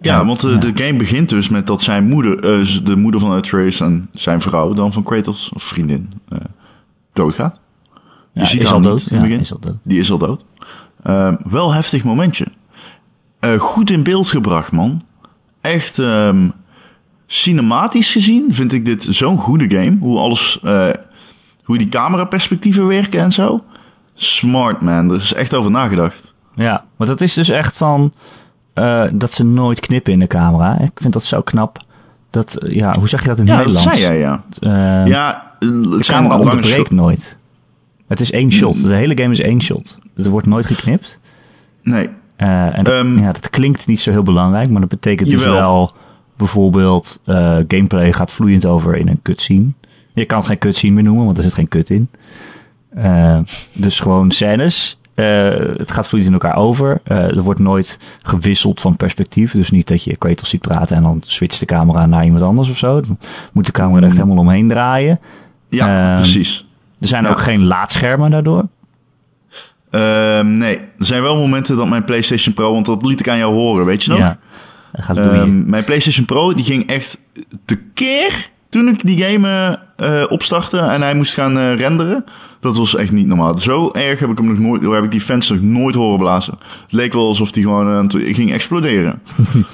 [0.00, 0.56] Ja, want de, ja.
[0.56, 2.40] de game begint dus met dat zijn moeder,
[2.84, 6.12] de moeder van Atreus en zijn vrouw dan van Kratos, of vriendin,
[7.14, 7.58] doodgaat.
[8.32, 8.98] Je Ja, ziet is al niet dood.
[8.98, 9.40] in het Ja, begin.
[9.40, 9.76] is al dood.
[9.82, 10.44] Die is al dood.
[11.02, 12.46] Ehm, wel heftig momentje.
[13.40, 15.02] Eh, goed in beeld gebracht, man.
[15.60, 16.48] Echt ehm,
[17.26, 19.96] cinematisch gezien vind ik dit zo'n goede game.
[20.00, 20.88] Hoe alles, eh,
[21.64, 23.64] hoe die cameraperspectieven werken en zo.
[24.14, 25.10] Smart, man.
[25.10, 26.32] Er is echt over nagedacht.
[26.54, 28.12] Ja, maar dat is dus echt van
[28.74, 30.78] eh, dat ze nooit knippen in de camera.
[30.80, 31.78] Ik vind dat zo knap.
[32.30, 33.98] Dat, ja, hoe zeg je dat in Ja, dat Nederlands?
[33.98, 34.44] zei jij, ja.
[35.06, 37.36] Ja, het de zijn camera onderbreekt nooit.
[38.08, 38.84] Het is één shot.
[38.86, 39.98] De hele game is één shot.
[40.16, 41.18] Er wordt nooit geknipt.
[41.82, 45.30] Nee, Eh, en dat, Ehm, ja, dat klinkt niet zo heel belangrijk, maar dat betekent
[45.30, 45.92] dus wel
[46.36, 49.66] bijvoorbeeld eh, gameplay gaat vloeiend over in een cutscene.
[50.14, 52.08] Je kan het geen cutscene meer noemen, want er zit geen cut in.
[52.94, 53.38] Eh,
[53.72, 54.98] dus gewoon scènes.
[55.14, 57.00] Het gaat vloeiend in elkaar over.
[57.04, 59.52] Er wordt nooit gewisseld van perspectief.
[59.52, 62.68] Dus niet dat je Kratos ziet praten en dan switcht de camera naar iemand anders
[62.70, 63.00] of zo.
[63.00, 63.18] Dan
[63.52, 64.18] moet de camera er echt Mm.
[64.20, 65.20] helemaal omheen draaien.
[65.74, 66.66] Ja, Ehm, precies.
[67.00, 67.30] Er zijn Ja.
[67.30, 68.64] ook geen laadschermen daardoor.
[69.90, 73.38] Ehm, nee, er zijn wel momenten dat mijn PlayStation Pro, want dat liet ik aan
[73.38, 74.18] jou horen, weet je nog?
[74.18, 74.38] Ja,
[74.92, 75.34] dat gaat boeien.
[75.40, 77.18] Ehm, mijn PlayStation Pro die ging echt
[77.64, 82.24] tekeer toen ik die game eh, opstartte en hij moest gaan eh, renderen.
[82.60, 83.58] Dat was echt niet normaal.
[83.58, 86.54] Zo erg heb ik hem nog nooit, heb ik die fans nog nooit horen blazen.
[86.82, 89.22] Het leek wel alsof hij gewoon eh, ging exploderen.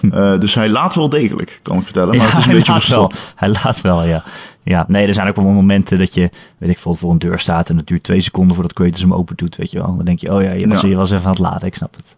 [0.41, 2.17] Dus hij laat wel degelijk, kan ik vertellen.
[2.17, 3.33] Maar het is een beetje verstopt.
[3.37, 4.23] Hij laat wel, ja.
[4.63, 7.39] Ja, nee, er zijn ook wel momenten dat je, weet ik veel, voor een deur
[7.39, 9.97] staat en het duurt twee seconden voordat Kratos hem open doet, weet je wel.
[9.97, 10.89] Dan denk je, oh ja, je was, Ja.
[10.89, 12.17] je was even aan het laden, ik snap het.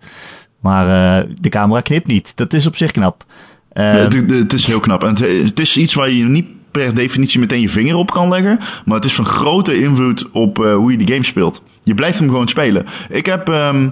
[0.60, 2.36] Maar eh, de camera knipt niet.
[2.36, 3.24] Dat is op zich knap.
[3.72, 5.02] Eh, het, het- het is heel knap.
[5.02, 8.28] En het, het is iets waar je niet per definitie meteen je vinger op kan
[8.28, 8.58] leggen.
[8.84, 11.62] Maar het is van grote invloed op eh, hoe je die game speelt.
[11.82, 12.86] Je blijft hem gewoon spelen.
[13.10, 13.88] Ik heb ehm,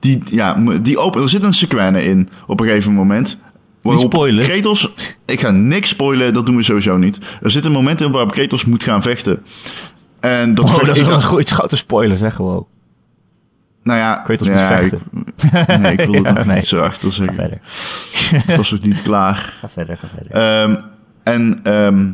[0.00, 1.22] die, ja, die open.
[1.22, 3.38] Er zit een sequence in op een gegeven moment.
[3.82, 4.44] Waarop spoilen.
[4.44, 4.92] Kratos.
[5.26, 7.18] Ik ga niks spoilen, dat doen we sowieso niet.
[7.42, 9.42] Er zit een moment in waarop Kratos moet gaan vechten.
[10.20, 12.66] En dat, oh, dat is wel een grote spoiler, zeg gewoon.
[13.82, 15.02] Nou ja, Kratos ja, moet ik- vechten.
[15.82, 16.56] nee, ik wil het Ja, nog nee.
[16.56, 17.34] niet zo achter Ga zeggen.
[17.34, 17.60] verder.
[18.52, 19.34] Ik was nog niet klaar.
[19.60, 20.32] Ga verder, ga verder.
[20.32, 20.76] Ehm,
[21.22, 22.10] en ehm,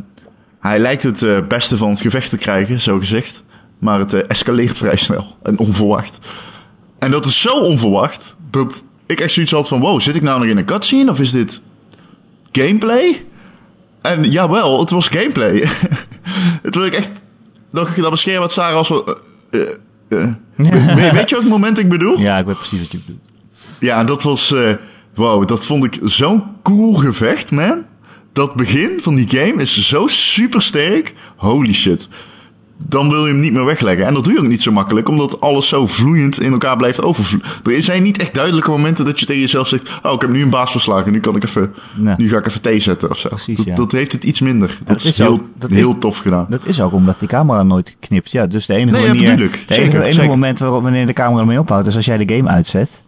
[0.61, 3.45] hij lijkt het eh, beste van het gevecht te krijgen, zo gezegd.
[3.79, 6.19] Maar het eh, escaleert vrij snel en onverwacht.
[6.99, 9.81] En dat is zo onverwacht dat ik echt zoiets had van...
[9.81, 11.61] Wow, zit ik nou nog in een cutscene of is dit
[12.53, 13.25] gameplay?
[14.03, 15.69] En jawel, het was gameplay.
[16.63, 17.11] het wil ik echt
[17.71, 18.89] nog dat bescheren wat Sarah als...
[20.57, 22.19] weet je welk moment ik bedoel?
[22.19, 23.21] ja, ik weet precies wat je bedoelt.
[23.81, 24.53] Ja, dat was.
[24.53, 24.75] eh
[25.15, 27.85] wow, dat vond ik zo'n cool gevecht, man.
[28.33, 31.15] Dat begin van die game is zo super sterk.
[31.37, 32.09] Holy shit.
[32.87, 34.07] Dan wil je hem niet meer wegleggen.
[34.07, 37.03] En dat doe je ook niet zo makkelijk, omdat alles zo vloeiend in elkaar blijft
[37.03, 37.47] overvloeien.
[37.79, 40.43] Er zijn niet echt duidelijke momenten dat je tegen jezelf zegt: Oh, ik heb nu
[40.43, 41.13] een baas verslagen.
[41.13, 42.15] Nu, kan ik even, Nee.
[42.17, 43.29] nu ga ik even thee zetten of zo.
[43.29, 43.75] Precies, dat, ja.
[43.75, 44.79] dat heeft het iets minder.
[44.85, 46.47] Dat is, heel, ook- dat heel is- tof gedaan.
[46.49, 48.31] Dat is ook omdat die camera nooit knipt.
[48.31, 50.29] Ja, dus de enige Nee, dat manier, de Zeker, enige, zeker.
[50.29, 53.03] moment waarop wanneer de camera ermee ophoudt, is als jij de game uitzet.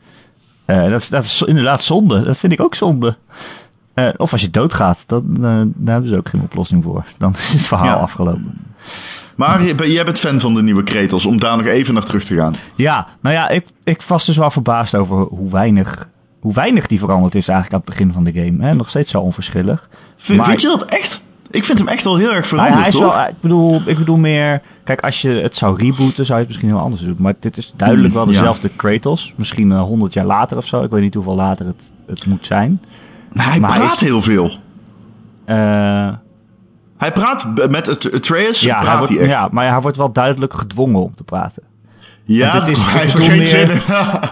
[0.64, 2.22] Eh, dat, is, dat is inderdaad zonde.
[2.22, 3.16] Dat vind ik ook zonde.
[3.94, 5.42] Eh, of als je doodgaat, dan, eh,
[5.74, 7.04] daar hebben ze ook geen oplossing voor.
[7.18, 8.52] Dan is het verhaal afgelopen.
[9.48, 12.24] Maar je- jij bent fan van de nieuwe Kratos, om daar nog even naar terug
[12.24, 12.54] te gaan.
[12.74, 16.08] Ja, nou ja, ik, ik was dus wel verbaasd over hoe weinig,
[16.40, 18.64] hoe weinig die veranderd is eigenlijk aan het begin van de game.
[18.66, 18.74] Hè?
[18.74, 19.88] Nog steeds zo onverschillig.
[20.16, 21.20] Vind, Maar- vind je dat echt?
[21.50, 24.16] Ik vind hem echt wel heel erg veranderd, hij is wel, ik, bedoel, ik bedoel
[24.16, 24.62] meer...
[24.84, 27.16] Kijk, als je het zou rebooten, zou je het misschien heel anders doen.
[27.18, 28.36] Maar dit is duidelijk wel Mm, ja.
[28.38, 29.32] dezelfde Kratos.
[29.36, 30.82] Misschien eh, honderd jaar later of zo.
[30.82, 32.80] Ik weet niet hoeveel later het, het moet zijn.
[33.32, 34.50] Nou, hij Maar hij praat is- heel veel.
[35.44, 36.08] Eh,
[37.00, 39.30] Hij praat met het Atreus, ja, hij praat wordt, hij echt.
[39.30, 41.62] ja, maar hij wordt wel duidelijk gedwongen om te praten.
[42.24, 43.80] Ja, dit is- hij heeft ik er bedoel geen zin in.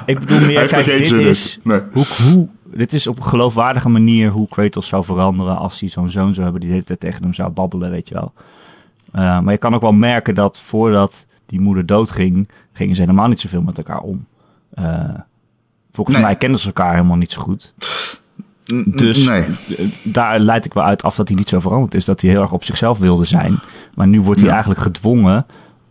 [0.15, 1.81] Ik bedoel meer, kijk, dit is, Nee.
[1.93, 6.11] hoe, hoe, dit is op een geloofwaardige manier hoe Kratos zou veranderen als hij zo'n
[6.11, 8.33] zoon zou hebben die de hele tijd tegen hem zou babbelen, weet je wel.
[9.13, 13.29] Eh, maar je kan ook wel merken dat voordat die moeder doodging, gingen ze helemaal
[13.29, 14.27] niet zoveel met elkaar om.
[14.75, 14.85] Eh,
[15.93, 16.25] volgens Nee.
[16.27, 17.75] mij kenden ze elkaar helemaal niet zo goed.
[18.87, 19.45] Dus Nee.
[20.03, 22.05] daar leid ik wel uit af dat hij niet zo veranderd is.
[22.05, 23.59] Dat hij heel erg op zichzelf wilde zijn.
[23.95, 24.55] Maar nu wordt hij Ja.
[24.55, 25.47] eigenlijk gedwongen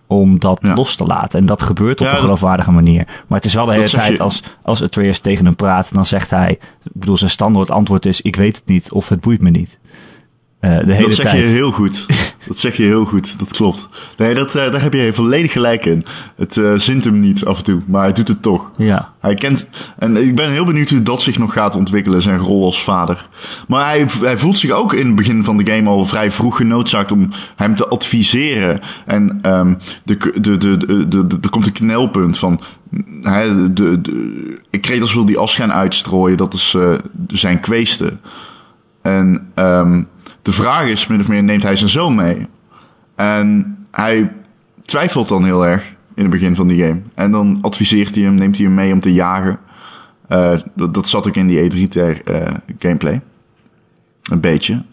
[0.07, 0.73] om dat Ja.
[0.73, 1.39] los te laten.
[1.39, 3.05] En dat gebeurt op Ja, een geloofwaardige manier.
[3.27, 6.05] Maar het is wel de hele tijd je- als, als Atreus tegen hem praat, dan
[6.05, 6.51] zegt hij...
[6.83, 9.77] Ik bedoel, zijn standaard antwoord is, ik weet het niet of het boeit me niet.
[10.67, 11.37] Eh, de hele Dat zeg tijd.
[11.43, 12.05] je heel goed.
[12.47, 13.89] Dat zeg je heel goed, dat klopt.
[14.17, 16.03] Nee, dat, eh, daar heb je volledig gelijk in.
[16.35, 18.71] Het eh, zint hem niet af en toe, maar hij doet het toch.
[18.77, 19.13] Ja.
[19.19, 22.65] Hij kent, en ik ben heel benieuwd hoe dat zich nog gaat ontwikkelen, zijn rol
[22.65, 23.27] als vader.
[23.67, 26.57] Maar hij, hij voelt zich ook in het begin van de game al vrij vroeg
[26.57, 28.79] genoodzaakt om hem te adviseren.
[29.05, 32.61] En ehm de, de, de, de, de, de- er komt een knelpunt van,
[33.21, 36.75] hij, de, de, Kratos wil die as gaan uitstrooien, dat is
[37.27, 38.13] zijn kweeste.
[39.01, 40.01] En ehm
[40.47, 42.47] de vraag is, min of meer, neemt hij zijn zoon mee?
[43.15, 44.31] En hij
[44.81, 47.01] twijfelt dan heel erg in het begin van die game.
[47.13, 49.59] En dan adviseert hij hem, neemt hij hem mee om te jagen.
[50.27, 53.21] Eh, dat, dat zat ook in die E3 ter, eh, gameplay.
[54.23, 54.83] Een beetje.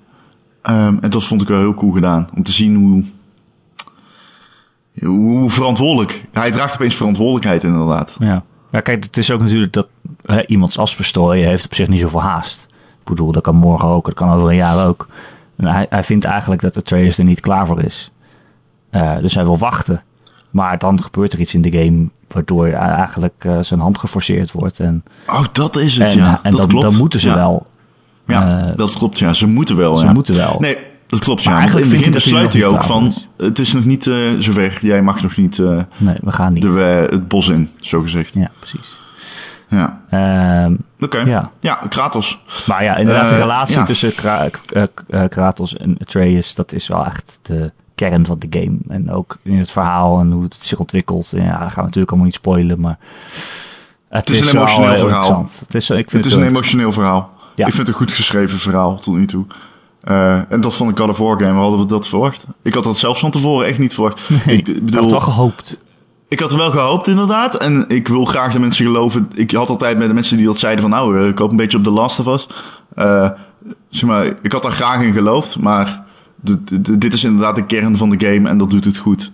[0.62, 2.28] Ehm, en dat vond ik wel heel cool gedaan.
[2.34, 3.04] Om te zien hoe,
[5.08, 6.24] hoe verantwoordelijk.
[6.32, 8.16] Hij draagt opeens verantwoordelijkheid inderdaad.
[8.18, 8.44] Ja.
[8.72, 9.88] ja, kijk, het is ook natuurlijk dat
[10.22, 12.66] hè, iemands as verstrooien heeft op zich niet zoveel haast.
[13.00, 15.08] Ik bedoel, dat kan morgen ook, dat kan over een jaar ook.
[15.56, 18.10] En hij, hij vindt eigenlijk dat de Atreus er niet klaar voor is.
[18.90, 20.02] Eh, dus hij wil wachten.
[20.50, 24.80] Maar dan gebeurt er iets in de game waardoor eigenlijk eh, zijn hand geforceerd wordt.
[24.80, 26.40] En, Oh, dat is het, en, ja.
[26.42, 26.84] en dat dan, klopt.
[26.88, 27.34] dan moeten ze Ja.
[27.34, 27.66] wel.
[28.26, 29.32] Ja, eh, dat klopt, ja.
[29.32, 30.12] Ze moeten wel, Ze ja.
[30.12, 30.56] moeten wel.
[30.60, 31.56] Nee, dat klopt, ja.
[31.58, 33.14] Eigenlijk in het begin vindt hij besluit ook van...
[33.36, 34.78] Het is nog niet eh, zover.
[34.82, 36.62] Jij mag nog niet eh, Nee, we gaan niet.
[36.62, 38.34] de, eh, het bos in, zo gezegd.
[38.34, 38.98] Ja, precies.
[39.68, 40.00] Ja,
[41.12, 41.50] Ja.
[41.60, 41.80] Ja.
[41.88, 42.38] Kratos.
[42.66, 43.84] Maar ja, inderdaad, de Eh, relatie ja.
[43.84, 48.46] tussen Kra eh, eh, Kratos en Atreus, dat is wel echt de kern van de
[48.50, 48.76] game.
[48.88, 51.32] En ook in het verhaal en hoe het zich ontwikkelt.
[51.32, 52.98] En ja, daar gaan we natuurlijk allemaal niet spoilen, maar...
[54.08, 55.48] Het, is een emotioneel verhaal.
[55.58, 57.32] Het is, ik vind Het is wel een emotioneel verhaal.
[57.54, 57.66] Ja.
[57.66, 59.44] Ik vind het een goed geschreven verhaal tot nu toe.
[60.48, 61.60] En dat vond ik God of War game.
[61.60, 62.44] Hadden we dat verwacht?
[62.62, 64.30] Ik had dat zelfs van tevoren echt niet verwacht.
[64.46, 65.76] ik Ik had bedoel, wel gehoopt.
[66.28, 67.54] Ik had er wel gehoopt inderdaad.
[67.56, 69.30] En ik wil graag de mensen geloven.
[69.34, 71.56] Ik had altijd met de mensen die dat zeiden van nou, eh, ik hoop een
[71.56, 72.48] beetje op The Last of Us.
[72.94, 73.30] Eh,
[73.88, 75.58] zeg maar, ik had daar graag in geloofd.
[75.58, 76.02] Maar
[76.34, 78.96] de- de- de- dit is inderdaad de kern van de game en dat doet het
[78.98, 79.32] goed.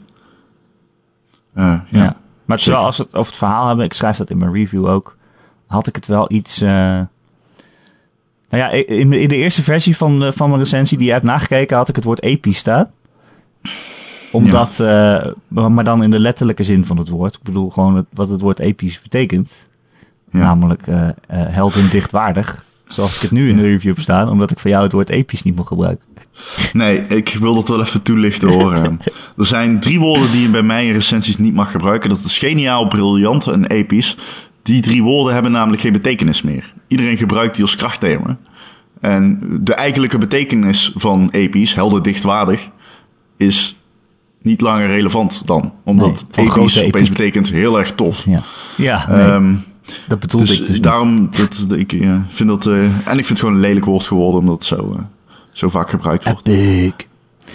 [1.54, 2.02] Eh, ja.
[2.02, 2.16] Ja.
[2.44, 4.86] Maar terwijl als we het over het verhaal hebben, ik schrijf dat in mijn review
[4.86, 5.16] ook,
[5.66, 6.60] had ik het wel iets...
[6.60, 7.00] eh,
[8.50, 11.24] Nou ja, in, in de eerste versie van, de- van mijn recensie die je hebt
[11.24, 12.90] nagekeken, had ik het woord episch staan.
[14.30, 17.34] Omdat, eh, maar dan in de letterlijke zin van het woord.
[17.34, 19.68] Ik bedoel gewoon het, wat het woord episch betekent.
[20.30, 20.38] Ja.
[20.38, 22.64] Namelijk eh heldendichtwaardig.
[22.86, 25.08] Zoals ik het nu in de review heb staan, omdat ik van jou het woord
[25.08, 26.04] episch niet mag gebruiken.
[26.72, 28.72] Nee, ik wil dat wel even toelichten hoor.
[29.36, 32.08] er zijn drie woorden die je bij mij in recensies niet mag gebruiken.
[32.08, 34.16] Dat is geniaal, briljant en episch.
[34.62, 36.72] Die drie woorden hebben namelijk geen betekenis meer.
[36.88, 38.38] Iedereen gebruikt die als krachttermen.
[39.00, 42.68] En de eigenlijke betekenis van episch, helder dichtwaardig,
[43.36, 43.76] is
[44.42, 45.72] niet langer relevant dan.
[45.84, 48.24] Omdat Nee, episch opeens betekent heel erg tof.
[48.26, 48.40] Ja,
[48.76, 49.54] ja nee, Ehm,
[50.08, 53.28] dat bedoelde dus ik dus daarom, dat- ik eh, vind dat, eh, en ik vind
[53.28, 55.02] het gewoon een lelijk woord geworden, omdat het zo, eh,
[55.52, 56.48] zo vaak gebruikt wordt.
[56.48, 56.92] Epic.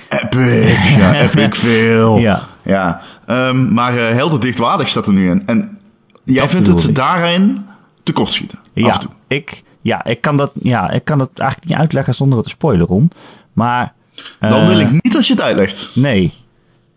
[0.10, 0.96] Epic.
[0.98, 2.18] Ja, epic veel.
[2.18, 2.44] Ja.
[2.64, 3.02] Ja.
[3.26, 5.44] Ehm, maar eh helder dichtwaardig staat er nu in.
[5.46, 5.78] En
[6.24, 6.96] jij Dat vindt bedoel het ik.
[6.96, 7.58] daarin
[8.04, 8.58] tekortschieten.
[8.60, 9.10] Af Ja, en toe.
[9.28, 12.54] ik, ja, ik kan dat, ja, ik kan dat eigenlijk niet uitleggen zonder het te
[12.54, 13.12] spoilen, Ron.
[13.54, 13.94] Maar...
[14.40, 15.92] Dan wil ik niet dat je het uitlegt.
[15.94, 16.34] Nee.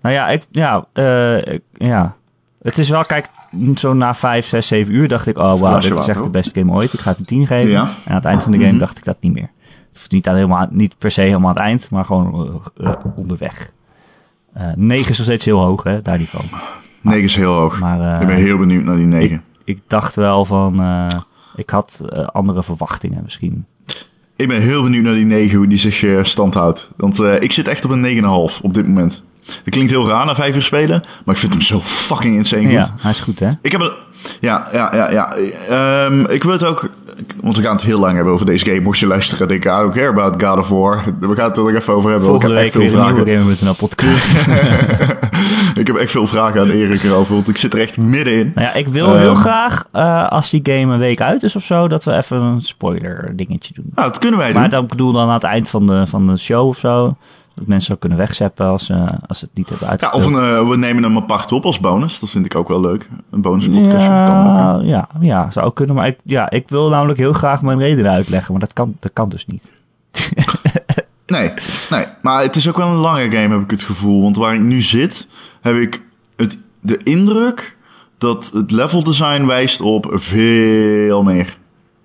[0.08, 2.16] Nou ja, ik, ja, eh, ik- ja.
[2.62, 3.28] Het is wel, kijk,
[3.76, 6.58] zo na vijf, zes, zeven uur dacht ik, oh wauw, dit is echt de beste
[6.60, 6.92] game ooit.
[6.92, 7.70] Ik ga het een 10 geven.
[7.70, 7.82] Ja.
[7.82, 8.78] En aan het eind van de game Mhm.
[8.78, 9.50] dacht ik dat niet meer.
[10.08, 13.70] Niet, aan helemaal, niet per se helemaal aan het eind, maar gewoon eh, eh, onderweg.
[14.54, 16.44] Eh 9 is nog steeds heel hoog, hè, daar niet van.
[17.00, 17.80] 9 is heel hoog.
[17.80, 19.42] Maar ik ben heel benieuwd naar die 9.
[19.64, 20.82] ik dacht wel van,
[21.56, 23.66] ik had andere verwachtingen misschien.
[24.36, 26.90] Ik ben heel benieuwd naar die 9, hoe die zich stand houdt.
[26.96, 29.22] Want ik zit echt op een 9,5 op dit moment.
[29.64, 32.62] Dat klinkt heel raar na 5 uur spelen, maar ik vind hem zo fucking insane
[32.62, 32.72] goed.
[32.72, 33.48] Ja, hij is goed, hè?
[33.62, 33.92] Ik heb het.
[34.40, 35.36] Ja, ja, ja, ja.
[35.68, 36.88] Ehm, ik wil het ook.
[37.40, 38.80] Want we gaan het heel lang hebben over deze game.
[38.80, 41.02] Mocht je luisteren en denken, I don't care about God of War.
[41.20, 42.28] We gaan het er nog even over hebben.
[42.28, 43.56] Volgende ik week heb weer echt een veel vragen.
[43.58, 44.46] Gamer.nl podcast.
[45.80, 48.52] ik heb echt veel vragen aan Erik erover, want ik zit er echt middenin.
[48.54, 49.40] Nou ja, ik wil heel Ehm.
[49.40, 52.62] graag, eh, als die game een week uit is of zo, dat we even een
[52.62, 53.90] spoiler dingetje doen.
[53.94, 54.60] Nou, dat kunnen wij doen.
[54.60, 57.16] Maar dan ik bedoel dan aan het eind van de, van de show of zo.
[57.58, 60.34] Dat mensen ook kunnen wegzeppen als, eh, als ze het niet hebben ja, of een,
[60.34, 62.20] eh, we nemen hem apart op als bonus.
[62.20, 63.08] Dat vind ik ook wel leuk.
[63.30, 65.94] Een bonus podcast kan ja, ja, ja, zou ook kunnen.
[65.94, 68.52] Maar ik, ja, ik wil namelijk heel graag mijn redenen uitleggen.
[68.52, 69.72] Maar dat kan, dat kan dus niet.
[71.28, 71.52] Nee,
[71.90, 72.04] nee.
[72.22, 74.22] Maar het is ook wel een lange game, heb ik het gevoel.
[74.22, 75.26] Want waar ik nu zit,
[75.60, 76.02] heb ik
[76.36, 77.76] het, de indruk
[78.18, 81.56] dat het level design wijst op veel meer.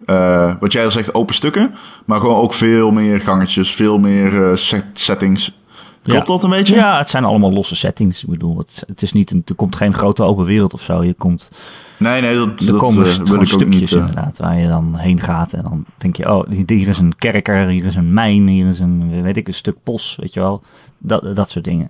[0.06, 1.76] Eh, wat jij al zegt, open stukken.
[2.06, 5.58] Maar gewoon ook veel meer gangetjes, veel meer eh, set- settings.
[6.04, 6.34] Klopt Ja.
[6.34, 6.76] dat een beetje?
[6.76, 8.24] Ja, het zijn allemaal losse settings.
[8.24, 11.04] Ik bedoel, het, het is niet een, er komt geen grote open wereld of zo.
[11.04, 11.52] Je komt,
[11.98, 13.92] Nee, nee, dat, er dat komen eh, wil ik stukjes niet.
[13.92, 15.54] inderdaad waar je dan heen gaat.
[15.54, 18.68] En dan denk je, oh, hier- hier is een kerker, hier is een mijn, hier
[18.68, 20.64] is een, weet ik, een stuk bos, weet je wel.
[20.98, 21.90] Dat, dat soort dingen.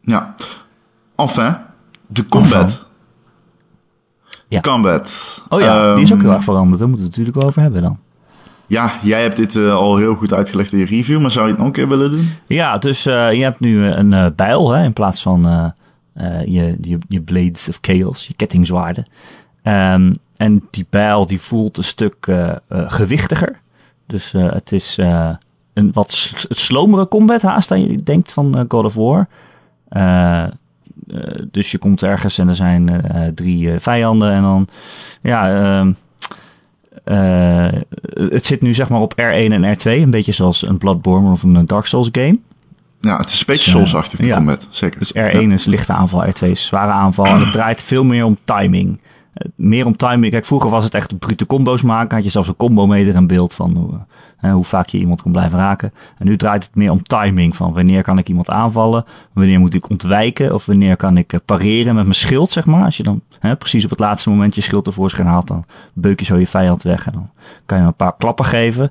[0.00, 0.34] ja.
[1.16, 1.56] Enfin,
[2.06, 2.62] de combat.
[2.62, 2.78] Enfin.
[4.48, 4.60] Ja.
[4.60, 5.42] Combat.
[5.48, 6.78] Oh ja, die is ook Ehm, heel erg veranderd.
[6.78, 7.98] Daar moeten we het natuurlijk wel over hebben dan.
[8.66, 11.50] Ja, jij hebt dit eh, al heel goed uitgelegd in je review, maar zou je
[11.50, 12.28] het nog een keer willen doen?
[12.46, 15.64] Ja, dus eh, je hebt nu een eh, bijl hè, in plaats van eh,
[16.14, 19.06] eh, je, je, je Blades of Chaos, je kettingzwaarden.
[19.62, 23.60] Ehm, en die bijl die voelt een stuk eh, eh, gewichtiger.
[24.06, 25.28] Dus eh, het is eh,
[25.74, 29.26] een wat slomere combat haast dan je denkt van eh, God of War.
[31.10, 34.68] Eh, dus je komt ergens en er zijn eh, drie eh, vijanden en dan
[35.22, 35.92] ja, ehm,
[37.04, 37.80] eh,
[38.12, 41.42] het zit nu zeg maar op R1 en R2, een beetje zoals een Bloodborne of
[41.42, 42.38] een Dark Souls game.
[43.00, 44.36] Ja, het is een beetje Dus, Souls-achtig, de ja.
[44.36, 44.66] combat.
[44.70, 44.98] Zeker.
[44.98, 47.26] Dus R1 is lichte aanval, R2 is zware aanval.
[47.26, 49.00] En het draait veel meer om timing.
[49.54, 50.32] Meer om timing.
[50.32, 52.14] Kijk, vroeger was het echt brute combo's maken.
[52.14, 53.98] Had je zelfs een combo meter in beeld van hoe,
[54.40, 55.92] eh, hoe vaak je iemand kon blijven raken.
[56.18, 57.56] En nu draait het meer om timing.
[57.56, 59.04] Van wanneer kan ik iemand aanvallen?
[59.32, 60.54] Wanneer moet ik ontwijken?
[60.54, 62.84] Of wanneer kan ik eh, pareren met mijn schild, zeg maar.
[62.84, 66.18] Als je dan hè, precies op het laatste moment je schild tevoorschijn haalt, dan beuk
[66.18, 67.06] je zo je vijand weg.
[67.06, 67.30] En dan
[67.66, 68.90] kan je een paar klappen geven.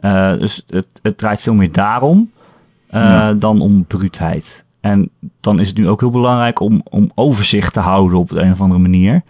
[0.00, 2.30] Eh, dus het, het draait veel meer daarom
[2.90, 3.32] Ja.
[3.32, 4.64] dan om bruutheid.
[4.80, 8.40] En dan is het nu ook heel belangrijk om, om overzicht te houden op de
[8.40, 9.22] een of andere manier.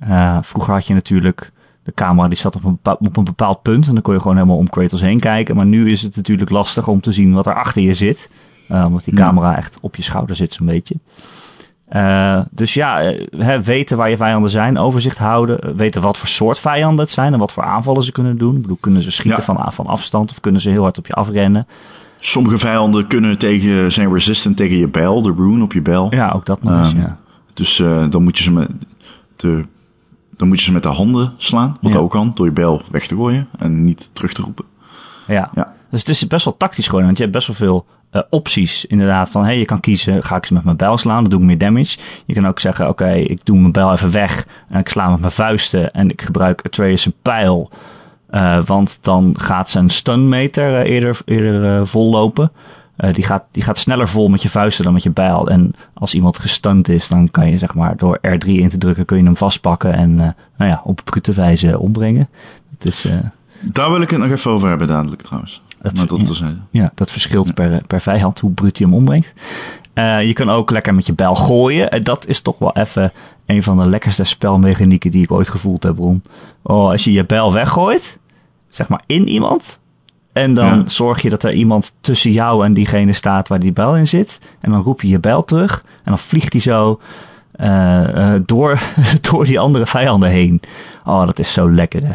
[0.00, 3.62] Eh, vroeger had je natuurlijk de camera die zat op een, bepaald, op een bepaald
[3.62, 5.56] punt en dan kon je gewoon helemaal om Kratos heen kijken.
[5.56, 8.30] Maar nu is het natuurlijk lastig om te zien wat er achter je zit.
[8.68, 10.94] Eh, omdat die camera echt op je schouder zit zo'n beetje.
[11.88, 16.58] Eh, dus ja, hè, weten waar je vijanden zijn, overzicht houden, weten wat voor soort
[16.58, 18.56] vijanden het zijn en wat voor aanvallen ze kunnen doen.
[18.56, 19.54] Ik bedoel, kunnen ze schieten Ja.
[19.54, 21.66] van, van afstand of kunnen ze heel hard op je afrennen?
[22.20, 26.14] Sommige vijanden kunnen tegen, zijn resistant tegen je bijl, de rune op je bijl.
[26.14, 27.16] Ja, ook dat nog eens, Ehm, ja.
[27.54, 28.68] Dus eh, dan, moet je ze met
[29.36, 29.64] de,
[30.40, 31.98] dan moet je ze met de handen slaan, wat Ja.
[31.98, 34.64] ook kan, door je bijl weg te gooien en niet terug te roepen.
[35.26, 35.50] Ja.
[35.54, 35.72] Ja.
[35.90, 38.84] Dus het is best wel tactisch gewoon, want je hebt best wel veel eh, opties
[38.84, 39.30] inderdaad.
[39.30, 41.46] Van, hey, je kan kiezen, ga ik ze met mijn bijl slaan, dan doe ik
[41.46, 41.98] meer damage.
[42.26, 45.20] Je kan ook zeggen, oké, ik doe mijn bijl even weg en ik sla met
[45.20, 47.70] mijn vuisten en ik gebruik Atreus een pijl.
[48.30, 52.52] eh, want dan gaat zijn stunmeter eh, eerder, eerder vollopen.
[53.00, 55.48] Eh, die, gaat, die gaat sneller vol met je vuisten dan met je bijl.
[55.48, 59.04] En als iemand gestunt is, dan kan je zeg maar door R3 in te drukken,
[59.04, 62.28] kun je hem vastpakken en eh, nou ja, op brute wijze ombrengen.
[62.78, 63.12] Het is, eh,
[63.60, 65.62] Daar wil ik het nog even over hebben dadelijk trouwens.
[65.82, 66.52] Dat- maar dat ja.
[66.70, 69.32] Ja, dat verschilt per, per vijand hoe bruut je hem ombrengt.
[70.20, 71.90] Je kan ook lekker met je bijl gooien.
[71.90, 73.12] En dat is toch wel even
[73.46, 76.22] een van de lekkerste spelmechanieken die ik ooit gevoeld heb, Ron.
[76.62, 78.18] Oh, als je je bijl weggooit,
[78.68, 79.78] zeg maar in iemand.
[80.42, 80.82] En dan Ja.
[80.86, 84.40] zorg je dat er iemand tussen jou en diegene staat waar die bijl in zit.
[84.60, 85.82] En dan roep je je bijl terug.
[85.86, 87.00] En dan vliegt hij zo
[87.52, 88.78] eh, eh, door,
[89.30, 90.60] door die andere vijanden heen.
[91.04, 92.14] Oh, dat is zo lekker, hè.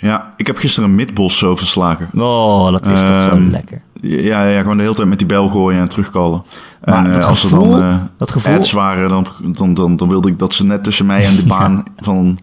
[0.00, 2.08] Ja, ik heb gisteren een midbos zo verslagen.
[2.14, 3.80] Oh, dat is toch zo Ehm, lekker.
[4.00, 6.42] Ja, ja, gewoon de hele tijd met die bel gooien en terugkallen.
[6.84, 9.96] Maar en dat eh, als gevoel- er dan dat gevoel- ads waren, dan, dan, dan,
[9.96, 12.38] dan wilde ik dat ze net tussen mij en de baan van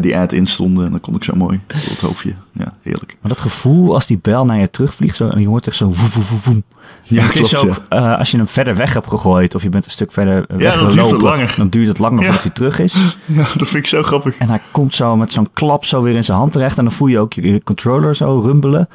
[0.00, 0.84] die ad instonden.
[0.84, 2.34] En dan kon ik zo mooi door het hoofdje.
[2.52, 3.16] Ja, heerlijk.
[3.20, 5.90] Maar dat gevoel als die bijl naar je terugvliegt zo, en je hoort echt zo
[5.94, 6.62] voem.
[7.02, 9.84] Ja, het is ook, eh, als je hem verder weg hebt gegooid of je bent
[9.84, 11.54] een stuk verder Ja, dat weggelopen, duurt het langer.
[11.56, 12.24] dan duurt het langer Ja.
[12.24, 12.94] voordat hij terug is.
[13.26, 14.36] Ja, dat vind ik zo grappig.
[14.38, 16.92] En hij komt zo met zo'n klap zo weer in zijn hand terecht en dan
[16.92, 18.88] voel je ook je controller zo rumbelen.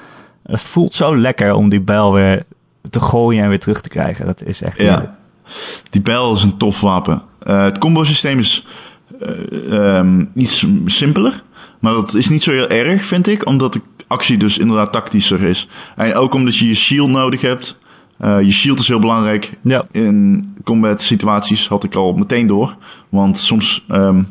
[0.45, 2.43] Het voelt zo lekker om die bijl weer
[2.89, 4.25] te gooien en weer terug te krijgen.
[4.25, 4.77] Dat is echt.
[4.81, 5.15] Ja.
[5.89, 7.21] Die bijl is een tof wapen.
[7.39, 8.65] Eh, het combo systeem is
[9.69, 11.43] ehm, iets simpeler.
[11.79, 13.45] Maar dat is niet zo heel erg, vind ik.
[13.47, 15.67] Omdat de actie dus inderdaad tactischer is.
[15.95, 17.77] En ook omdat je je shield nodig hebt.
[18.17, 19.51] Eh, je shield is heel belangrijk.
[19.63, 19.85] Ja.
[19.91, 22.75] In combat situaties had ik al meteen door.
[23.09, 23.85] Want soms...
[23.87, 24.21] ehm,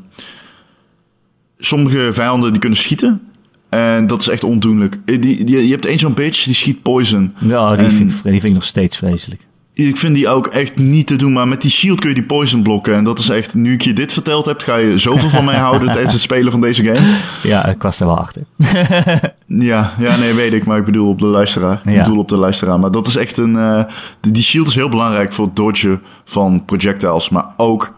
[1.59, 3.21] sommige vijanden die kunnen schieten.
[3.69, 4.99] En dat is echt ondoenlijk.
[5.05, 7.35] Eh, Die, die, je hebt één zo'n bitch, die schiet poison.
[7.39, 9.47] Ja, die, En- vind, ik- die vind ik nog steeds vreselijk.
[9.89, 12.25] Ik vind die ook echt niet te doen, maar met die shield kun je die
[12.25, 12.95] poison blokken.
[12.95, 15.59] En dat is echt, nu ik je dit verteld heb, ga je zoveel van mij
[15.69, 17.17] houden tijdens het spelen van deze game.
[17.43, 18.43] Ja, ik was er wel achter.
[19.59, 21.81] Ja, ja, nee, weet ik, maar ik bedoel op de luisteraar.
[21.85, 21.91] Ja.
[21.91, 22.79] Ik bedoel op de luisteraar.
[22.79, 23.83] Maar dat is echt een, eh,
[24.21, 27.29] die, die shield is heel belangrijk voor het dodgen van projectiles.
[27.29, 27.95] Maar ook,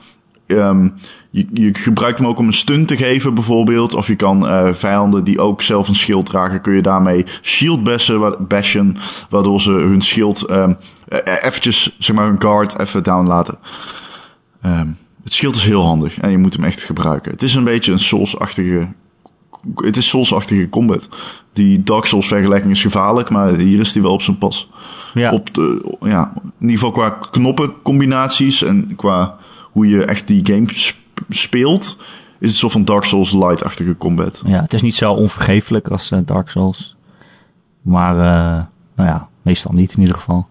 [0.55, 0.89] ehm,
[1.31, 3.95] je, je gebruikt hem ook om een stunt te geven bijvoorbeeld.
[3.95, 7.85] Of je kan eh, vijanden die ook zelf een schild dragen, kun je daarmee shield
[7.85, 8.97] bashen, bashen
[9.31, 10.69] waardoor ze hun schild eh,
[11.43, 13.59] eventjes, zeg maar, hun guard even down laten.
[14.63, 14.89] Ehm,
[15.25, 17.33] het schild is heel handig en je moet hem echt gebruiken.
[17.33, 18.89] Het is een beetje een Souls-achtige
[19.75, 21.09] het is Souls-achtige combat.
[21.53, 24.71] Die Dark Souls vergelijking is gevaarlijk, maar hier is die wel op zijn pas.
[25.15, 25.33] Ja.
[25.33, 29.37] Op de, ja, in ieder geval qua knoppencombinaties en qua
[29.73, 30.97] hoe je echt die game sp-
[31.29, 31.97] speelt,
[32.39, 34.43] is het soort van Dark Souls light-achtige combat.
[34.47, 36.97] ja, het is niet zo onvergeeflijk als eh, Dark Souls.
[37.83, 38.65] Maar, eh,
[38.97, 40.49] nou ja, meestal niet in ieder geval.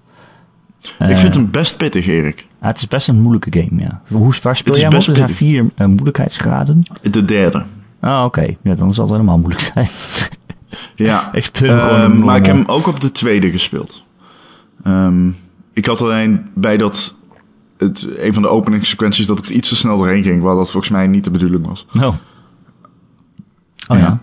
[0.82, 2.46] ik Eh, vind hem best pittig, Erik.
[2.62, 4.02] ja, het is best een moeilijke game, ja.
[4.08, 4.98] Hoe, waar speel jij hem op?
[4.98, 6.82] best Er zijn vier eh, moeilijkheidsgraden.
[7.02, 7.64] De derde.
[8.00, 8.56] Ah, oké.
[8.62, 9.88] Ja, dan zal het helemaal moeilijk zijn.
[10.96, 14.04] Ja, ik speel hem maar ik heb hem ook op de tweede gespeeld.
[14.84, 15.30] Ehm,
[15.74, 17.16] ik had alleen bij dat
[17.82, 20.70] het, een van de openingssequenties dat ik er iets te snel doorheen ging, waar dat
[20.72, 21.86] volgens mij niet de bedoeling was.
[21.96, 22.16] Oh.
[23.88, 24.20] Oh ja.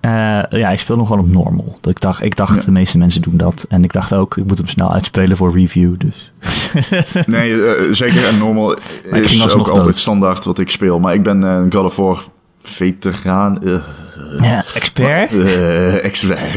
[0.00, 1.78] Eh, ja, ik speel nog gewoon op normal.
[1.80, 2.60] Dat Ik dacht, ik dacht Ja.
[2.64, 3.66] de meeste mensen doen dat.
[3.68, 5.94] En ik dacht ook, ik moet hem snel uitspelen voor review.
[5.98, 6.32] Dus.
[7.26, 8.78] Nee, eh, zeker en normal
[9.12, 9.96] is ook altijd dood.
[9.96, 11.00] standaard wat ik speel.
[11.00, 12.24] Maar ik ben eh, een God of War
[12.62, 13.62] veteraan.
[13.64, 13.72] eh,
[14.40, 15.30] ja, expert?
[16.02, 16.54] expert.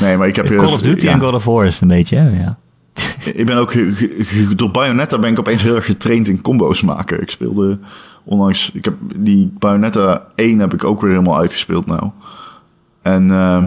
[0.00, 0.46] nee, maar ik heb...
[0.56, 2.40] Call of Duty ja, en God of War is het een beetje, hè?
[2.42, 2.58] ja.
[3.34, 3.74] Ik ben ook...
[4.56, 7.20] door Bayonetta ben ik opeens heel erg getraind in combo's maken.
[7.22, 7.78] Ik speelde
[8.24, 8.70] onlangs...
[8.72, 12.10] Ik heb die Bayonetta 1 heb ik ook weer helemaal uitgespeeld nou.
[13.02, 13.64] En eh,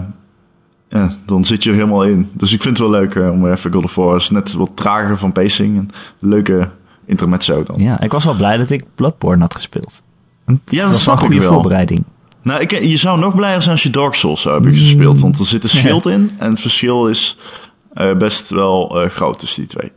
[0.90, 2.30] ja, dan zit je er helemaal in.
[2.34, 4.16] Dus ik vind het wel leuk eh, om even God of War...
[4.16, 5.78] is net wat trager van pacing.
[5.78, 6.70] En leuke
[7.06, 7.82] intermezzo dan.
[7.82, 10.02] Ja, ik was wel blij dat ik Bloodborne had gespeeld.
[10.66, 11.54] Ja, dat was snap een goede wel.
[11.54, 12.04] voorbereiding.
[12.42, 15.20] Nou, ik, je zou nog blijer zijn als je Dark Souls zou hebben gespeeld.
[15.20, 16.32] Want er zit een schild in.
[16.38, 17.38] En het verschil is
[18.18, 19.92] best wel eh, groot tussen die twee.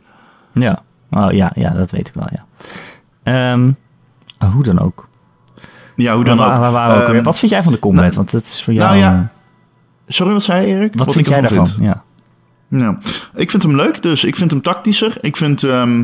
[0.53, 0.83] Ja.
[1.11, 2.45] Oh, ja, ja, dat weet ik wel, ja.
[3.23, 3.71] Ehm,
[4.51, 5.07] hoe dan ook.
[5.95, 6.71] Ja, hoe dan waar, ook.
[6.71, 7.23] waar Ehm?
[7.23, 8.15] Wat vind jij van de combat?
[8.15, 8.87] Want dat is voor jou...
[8.87, 9.39] nou ja, eh,
[10.07, 10.95] Sorry, wat zei je, Erik?
[10.95, 11.67] wat, vind jij daarvan?
[11.67, 11.83] vind.
[11.83, 12.03] Ja.
[12.67, 12.97] Ja.
[13.35, 15.17] Ik vind hem leuk, dus ik vind hem tactischer.
[15.21, 16.03] Ik vind ehm,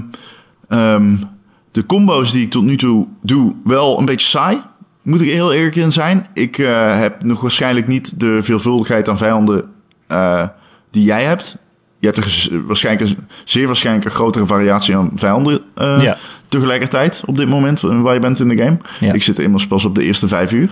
[1.71, 4.61] de combo's die ik tot nu toe doe wel een beetje saai.
[5.01, 6.25] Moet ik heel eerlijk in zijn.
[6.33, 9.71] Ik eh, heb nog waarschijnlijk niet de veelvuldigheid aan vijanden
[10.07, 10.47] eh,
[10.91, 11.57] die jij hebt.
[11.99, 16.17] Je hebt ges- waarschijnlijk een, zeer waarschijnlijk een grotere variatie aan vijanden eh, Ja.
[16.47, 18.77] tegelijkertijd op dit moment eh, waar je bent in de game.
[18.99, 19.13] Ja.
[19.13, 20.69] Ik zit immers pas op de eerste vijf uur.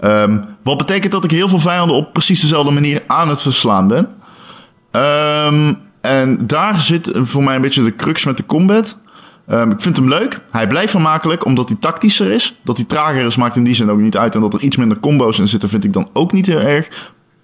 [0.00, 3.88] Ehm, wat betekent dat ik heel veel vijanden op precies dezelfde manier aan het verslaan
[3.88, 4.08] ben.
[4.90, 8.96] Ehm, en daar zit voor mij een beetje de crux met de combat.
[9.46, 10.40] Ehm, ik vind hem leuk.
[10.50, 12.54] Hij blijft vermakelijk omdat hij tactischer is.
[12.64, 14.34] Dat hij trager is maakt in die zin ook niet uit.
[14.34, 16.88] En dat er iets minder combo's in zitten vind ik dan ook niet heel erg.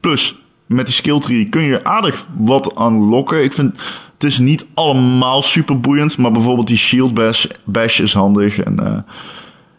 [0.01, 0.39] Plus,
[0.69, 3.45] met die skill tree kun je aardig wat unlocken.
[3.45, 3.73] Ik vind,
[4.15, 6.19] het is niet allemaal super boeiend.
[6.19, 8.59] Maar bijvoorbeeld die shield bash, bash is handig.
[8.61, 8.99] En eh,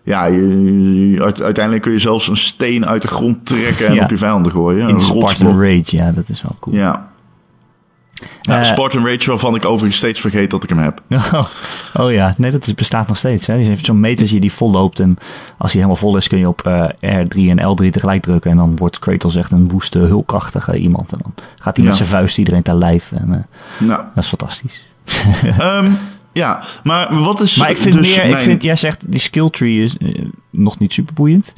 [0.03, 3.93] ja, je- je- uite- uiteindelijk kun je zelfs een steen uit de grond trekken en
[3.93, 4.03] Ja.
[4.03, 4.89] op je vijanden gooien.
[4.89, 5.61] In Spartan.
[5.61, 6.75] Rage, ja, dat is wel cool.
[6.75, 7.08] Ja.
[8.41, 11.01] Ja, Eh, Spartan Rage waarvan ik overigens steeds vergeet dat ik hem heb.
[11.33, 11.47] Oh,
[11.93, 13.47] oh ja, nee, dat is, bestaat nog steeds.
[13.47, 13.53] Hè.
[13.53, 15.17] Je hebt zo'n meter die vol loopt en
[15.57, 16.85] als hij helemaal vol is kun je op eh,
[17.23, 18.51] R3 en L3 tegelijk drukken.
[18.51, 21.11] En dan wordt Kratos echt een woeste, hulkrachtige iemand.
[21.11, 23.11] En dan gaat hij met zijn vuist iedereen te lijf.
[23.11, 23.47] En
[23.77, 24.85] Nou, dat is fantastisch.
[25.59, 25.91] ehm,
[26.31, 29.49] ja, maar wat is Maar ik vind dus meer, ik vind, jij zegt die skill
[29.49, 29.97] tree is
[30.49, 31.55] nog niet super boeiend.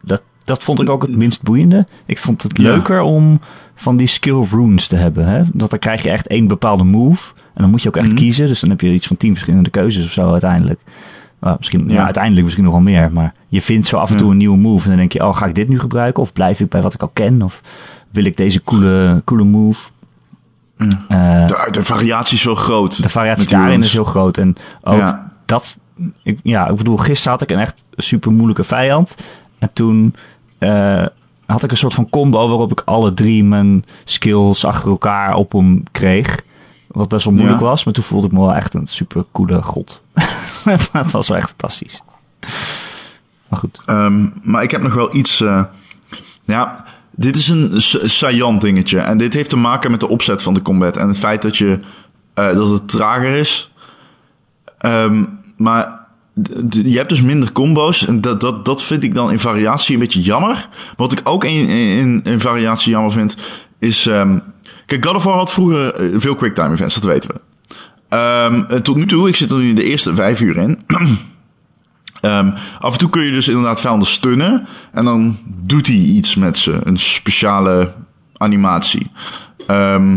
[0.00, 1.86] Dat, dat vond ik ook het minst boeiende.
[2.06, 2.62] Ik vond het Ja.
[2.62, 3.40] leuker om
[3.74, 5.26] van die skill runes te hebben.
[5.26, 5.42] Hè?
[5.52, 7.32] Dat dan krijg je echt één bepaalde move.
[7.54, 8.16] En dan moet je ook echt Mhm.
[8.16, 8.46] kiezen.
[8.46, 10.80] Dus dan heb je iets van tien verschillende keuzes of zo uiteindelijk.
[11.40, 11.94] Nou, misschien, ja.
[11.94, 12.04] Ja.
[12.04, 13.12] uiteindelijk misschien nog wel meer.
[13.12, 14.32] Maar je vindt zo af en toe Ja.
[14.32, 14.82] een nieuwe move.
[14.82, 16.22] En dan denk je, oh, ga ik dit nu gebruiken?
[16.22, 17.42] Of blijf ik bij wat ik al ken?
[17.42, 17.60] Of
[18.10, 19.90] wil ik deze coole, coole move?
[21.08, 23.02] Eh, de, de variatie is wel groot.
[23.02, 24.38] de variatie daarin is heel groot.
[24.38, 25.32] En ook Ja.
[25.46, 25.78] dat...
[26.22, 29.16] Ik, ja, ik bedoel, gisteren had ik een echt super moeilijke vijand.
[29.58, 30.14] En toen
[30.62, 31.06] eh,
[31.46, 35.52] had ik een soort van combo waarop ik alle drie mijn skills achter elkaar op
[35.52, 36.40] hem kreeg.
[36.86, 37.66] Wat best wel moeilijk Ja.
[37.66, 37.84] was.
[37.84, 40.02] Maar toen voelde ik me wel echt een super coole god.
[40.92, 42.02] dat was wel echt fantastisch.
[43.48, 43.80] Maar goed.
[43.86, 45.40] Ehm, maar ik heb nog wel iets.
[45.40, 45.62] eh,
[46.44, 47.70] ja, dit is een
[48.10, 48.98] saillant dingetje.
[48.98, 50.96] En dit heeft te maken met de opzet van de combat.
[50.96, 51.80] En het feit dat, je,
[52.34, 53.70] eh, dat het trager is.
[54.78, 55.24] Ehm,
[55.56, 56.01] maar
[56.70, 58.06] je hebt dus minder combo's.
[58.06, 60.68] En dat, dat, dat vind ik dan in variatie een beetje jammer.
[60.96, 63.36] Wat ik ook in, in, in variatie jammer vind.
[63.78, 64.06] Is.
[64.06, 64.38] ehm,
[64.86, 67.40] kijk, God had vroeger eh, veel quicktime events, dat weten we.
[68.08, 70.78] Ehm, tot nu toe, ik zit er nu in de eerste vijf uur in.
[72.20, 74.66] Ehm, af en toe kun je dus inderdaad vijanden stunnen.
[74.92, 76.80] En dan doet hij iets met ze.
[76.84, 77.92] Een speciale
[78.36, 79.10] animatie.
[79.66, 80.16] Ehm,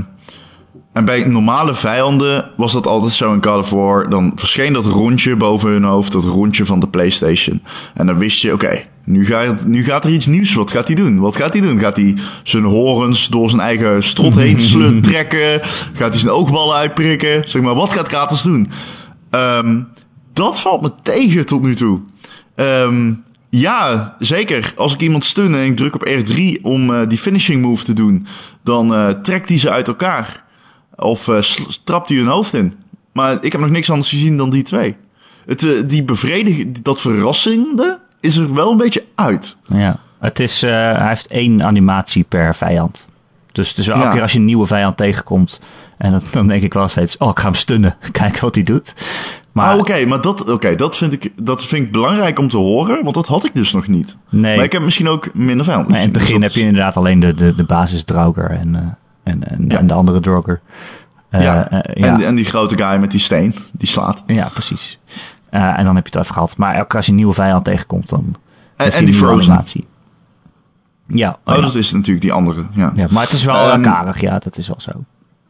[0.96, 4.10] en bij normale vijanden was dat altijd zo in God of War.
[4.10, 6.12] Dan verscheen dat rondje boven hun hoofd.
[6.12, 7.62] Dat rondje van de Playstation.
[7.94, 10.54] En dan wist je, oké, nu, gaat, nu gaat er iets nieuws.
[10.54, 11.20] Wat gaat hij doen?
[11.20, 11.80] Wat gaat hij doen?
[11.80, 15.60] Gaat hij zijn horens door zijn eigen strot heen slu- trekken?
[15.94, 17.50] Gaat hij zijn oogballen uitprikken?
[17.50, 18.70] Zeg maar, wat gaat Kratos doen?
[19.30, 19.80] Ehm,
[20.34, 22.00] dat valt me tegen tot nu toe.
[22.56, 23.12] Ehm,
[23.50, 24.74] Ja, zeker.
[24.76, 27.94] Als ik iemand steun en ik druk op R3 om eh, die finishing move te
[27.94, 28.28] doen,
[28.64, 30.44] dan eh, trekt hij ze uit elkaar.
[30.96, 32.74] Of sl- trapt hij hun hoofd in.
[33.12, 34.96] Maar ik heb nog niks anders gezien dan die twee.
[35.46, 39.56] Het, eh, die bevrediging, dat verrassende, is er wel een beetje uit.
[39.68, 40.00] Ja.
[40.20, 43.08] Het is, eh, hij heeft één animatie per vijand.
[43.52, 44.12] Dus, dus elke Ja.
[44.12, 45.62] keer als je een nieuwe vijand tegenkomt.
[45.98, 47.96] En dan, dan denk ik wel steeds, oh, ik ga hem stunnen.
[48.12, 48.94] Kijken wat hij doet.
[49.52, 52.58] Maar Maar oké, maar dat, oké, dat, vind ik, dat vind ik belangrijk om te
[52.58, 54.16] horen, want dat had ik dus nog niet.
[54.30, 54.56] nee.
[54.56, 55.92] Maar ik heb misschien ook minder vijanden.
[55.92, 59.44] Maar in het begin dus heb je inderdaad alleen de, de, de basis en, en,
[59.50, 59.78] en, Ja.
[59.78, 60.62] en de andere Drogger.
[61.30, 61.70] Eh, ja.
[61.70, 62.14] eh, ja.
[62.14, 64.24] En, en die grote guy met die steen, die slaat.
[64.28, 65.00] ja, precies.
[65.50, 66.58] Eh, en dan heb je het even gehad.
[66.58, 68.36] Maar elke keer als je een nieuwe vijand tegenkomt, dan
[68.76, 69.52] En, en die Frozen.
[69.52, 69.86] animatie.
[71.08, 72.92] Ja, oh, Oh, dat is natuurlijk die andere, ja.
[72.96, 74.92] ja, maar het is wel Ehm, uh, karig, ja, dat is wel zo.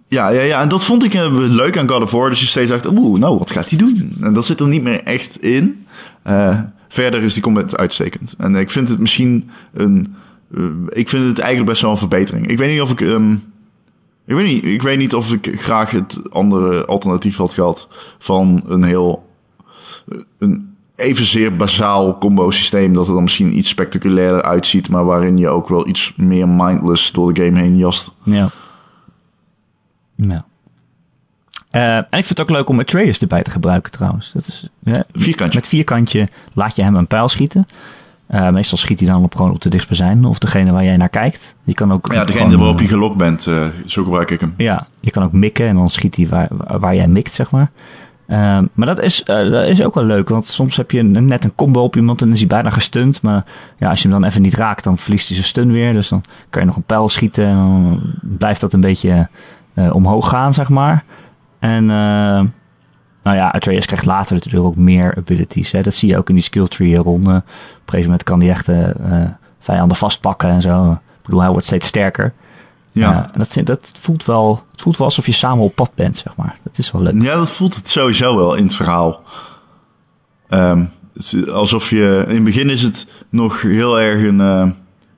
[0.08, 2.30] Ja, ja, ja, en dat vond ik leuk aan God of War.
[2.30, 4.16] Dus je steeds dacht, oeh, nou, wat gaat hij doen?
[4.22, 5.86] En dat zit er niet meer echt in.
[6.90, 8.36] Verder is die combat uitstekend.
[8.38, 10.16] En ik vind het misschien een...
[10.90, 12.48] ik vind het eigenlijk best wel een verbetering.
[12.48, 13.02] Ik weet niet of ik...
[13.02, 13.36] ehm,
[14.26, 18.64] ik, weet niet, ik weet niet of ik graag het andere alternatief had gehad van
[18.68, 19.30] een heel...
[20.38, 25.50] een evenzeer bazaal combo systeem dat er dan misschien iets spectaculairder uitziet, maar waarin je
[25.50, 28.12] ook wel iets meer mindless door de game heen jast.
[28.24, 28.52] Ja.
[31.76, 34.32] Eh, en ik vind het ook leuk om Atreus erbij te gebruiken trouwens.
[34.32, 34.70] Dat is,
[35.14, 35.60] Vierkantje.
[35.60, 37.68] Met vierkantje laat je hem een pijl schieten.
[38.28, 41.10] Eh, meestal schiet hij dan op, gewoon op de dichtstbijzijnde of degene waar jij naar
[41.10, 41.56] kijkt.
[41.64, 44.40] Je kan ook Ja, degene gewoon, waarop je eh, gelokt bent, eh, zo gebruik ik
[44.40, 44.54] hem.
[44.58, 46.48] Ja, je kan ook mikken en dan schiet hij waar,
[46.80, 47.70] waar jij mikt, zeg maar.
[48.28, 51.44] Ehm, maar dat is, dat is ook wel leuk, want soms heb je een- net
[51.44, 53.22] een combo op iemand en dan is hij bijna gestunt.
[53.22, 53.46] Maar
[53.80, 55.94] ja, als je hem dan even niet raakt, dan verliest hij zijn stun weer.
[55.94, 59.28] Dus dan kan je nog een pijl schieten en dan blijft dat een beetje
[59.92, 61.04] omhoog gaan, zeg maar.
[61.60, 62.42] En eh,
[63.26, 65.72] nou ja, Atreus krijgt later natuurlijk ook meer abilities.
[65.72, 65.82] Hè.
[65.82, 67.30] Dat zie je ook in die skill tree ronde.
[67.30, 67.44] Op een
[67.86, 70.92] gegeven moment kan hij echt eh, eh, vijanden vastpakken en zo.
[70.92, 72.34] Ik bedoel, hij wordt steeds sterker.
[72.92, 73.12] Ja.
[73.12, 76.18] Ja, en dat, dat voelt wel, het voelt wel alsof je samen op pad bent,
[76.18, 76.58] zeg maar.
[76.64, 77.22] Dat is wel leuk.
[77.22, 79.22] ja, dat voelt het sowieso wel in het verhaal.
[80.50, 84.68] Ehm, het alsof je, in het begin is het nog heel erg een eh,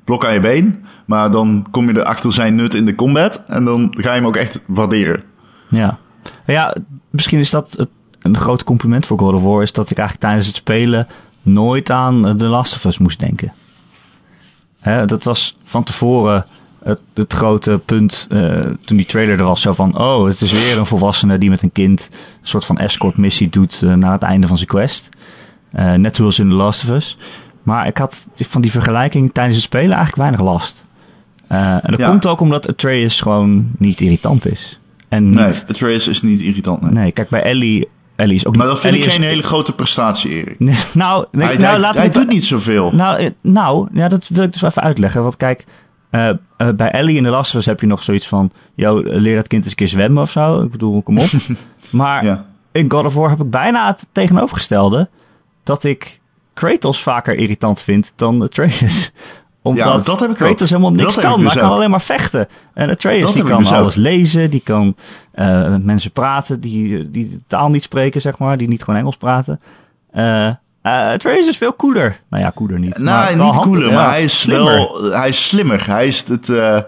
[0.03, 0.85] blok aan je been.
[1.05, 3.43] Maar dan kom je erachter zijn nut in de combat.
[3.47, 5.23] En dan ga je hem ook echt waarderen.
[5.69, 5.97] Ja.
[6.45, 6.75] ja,
[7.09, 7.89] misschien is dat het,
[8.28, 11.07] een groot compliment voor God of War, is dat ik eigenlijk tijdens het spelen
[11.41, 13.53] nooit aan eh, The Last of Us moest denken.
[14.80, 16.45] Hè, dat was van tevoren
[16.84, 19.61] het, het grote punt eh, toen die trailer er was.
[19.61, 22.78] Zo van, oh, het is weer een volwassene die met een kind een soort van
[22.78, 25.09] escort missie doet eh, naar het einde van zijn quest.
[25.71, 27.17] Eh, net zoals in The Last of Us.
[27.63, 30.86] Maar ik had van die vergelijking tijdens het spelen eigenlijk weinig last.
[31.47, 32.09] En dat Ja.
[32.09, 34.80] komt ook omdat Atreus gewoon niet irritant is.
[35.09, 36.82] En niet, Nee, Atreus is niet irritant.
[36.82, 36.91] Nee.
[36.91, 37.88] Nee, kijk, bij Ellie,
[38.18, 40.59] Ellie is ook Maar dat vind ik is- geen hele grote prestatie, Erik.
[40.93, 42.91] Nou, hij nou, hij, doet niet zoveel.
[42.93, 45.22] Nou, eh, nou, ja, dat wil ik dus even uitleggen.
[45.24, 45.65] Want kijk,
[46.09, 46.36] eh, eh,
[46.76, 48.51] bij Ellie in de Last of Us heb je nog zoiets van...
[48.76, 50.61] Yo, leer dat kind eens een keer zwemmen of zo.
[50.61, 51.30] Ik bedoel, kom op.
[51.91, 52.45] maar Ja.
[52.72, 55.09] in God of War heb ik bijna het tegenovergestelde.
[55.63, 56.20] Dat ik
[56.53, 59.11] Kratos vaker irritant vind dan Atreus.
[59.61, 60.67] Omdat dat heb ik Kratos ook.
[60.67, 61.39] helemaal niks Dat kan.
[61.39, 62.47] dus hij kan alleen maar vechten.
[62.73, 63.77] En Atreus die kan dus ook.
[63.77, 64.49] alles lezen.
[64.49, 64.95] Die kan
[65.31, 68.57] eh, met mensen praten die, die de taal niet spreken, zeg maar.
[68.57, 69.59] Die niet gewoon Engels praten.
[70.11, 70.49] Eh
[70.87, 72.19] eh, Atreus is veel cooler.
[72.29, 72.97] Nou ja, cooler niet.
[72.97, 74.73] Nou, maar wel niet cooler, ja, maar hij is slimmer.
[74.73, 75.87] wel hij is slimmer.
[75.87, 76.83] Hij is het, eh, eh,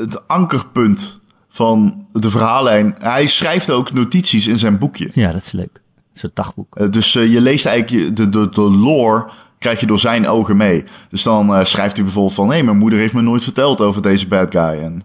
[0.00, 2.94] het ankerpunt van de verhaallijn.
[2.98, 5.10] Hij schrijft ook notities in zijn boekje.
[5.12, 5.82] Ja, dat is leuk.
[6.12, 6.76] Een soort dagboek.
[6.76, 10.56] Eh, dus eh, je leest eigenlijk de, de, de lore krijg je door zijn ogen
[10.56, 10.84] mee.
[11.10, 12.52] Dus dan eh, schrijft hij bijvoorbeeld van...
[12.52, 14.80] hé, mijn moeder heeft me nooit verteld over deze bad guy.
[14.82, 15.02] En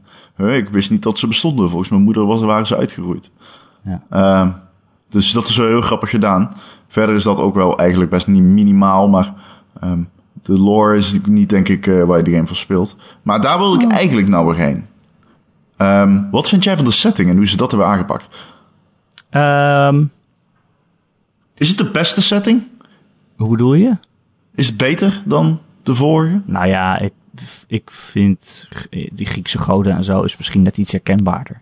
[0.48, 1.70] ik wist niet dat ze bestonden.
[1.70, 3.32] Volgens mijn moeder was, waren ze uitgeroeid.
[3.84, 4.02] Ja.
[4.10, 4.50] Ehm,
[5.10, 6.56] dus dat is wel heel grappig gedaan.
[6.88, 9.34] Verder is dat ook wel eigenlijk best niet minimaal, maar
[9.80, 10.00] ehm,
[10.44, 12.96] de lore is niet, denk ik, eh, waar je de game voor speelt.
[13.22, 14.86] Maar daar wil ik eigenlijk nou weer heen.
[15.78, 18.30] Ehm, wat vind jij van de setting en hoe ze dat hebben aangepakt?
[19.30, 20.04] Ehm,
[21.56, 22.68] Is het de beste setting?
[23.38, 23.98] hoe bedoel je?
[24.60, 26.42] Is het beter dan de vorige?
[26.46, 27.14] Nou ja, ik,
[27.68, 28.70] ik vind
[29.12, 31.62] die Griekse goden en zo is misschien net iets herkenbaarder.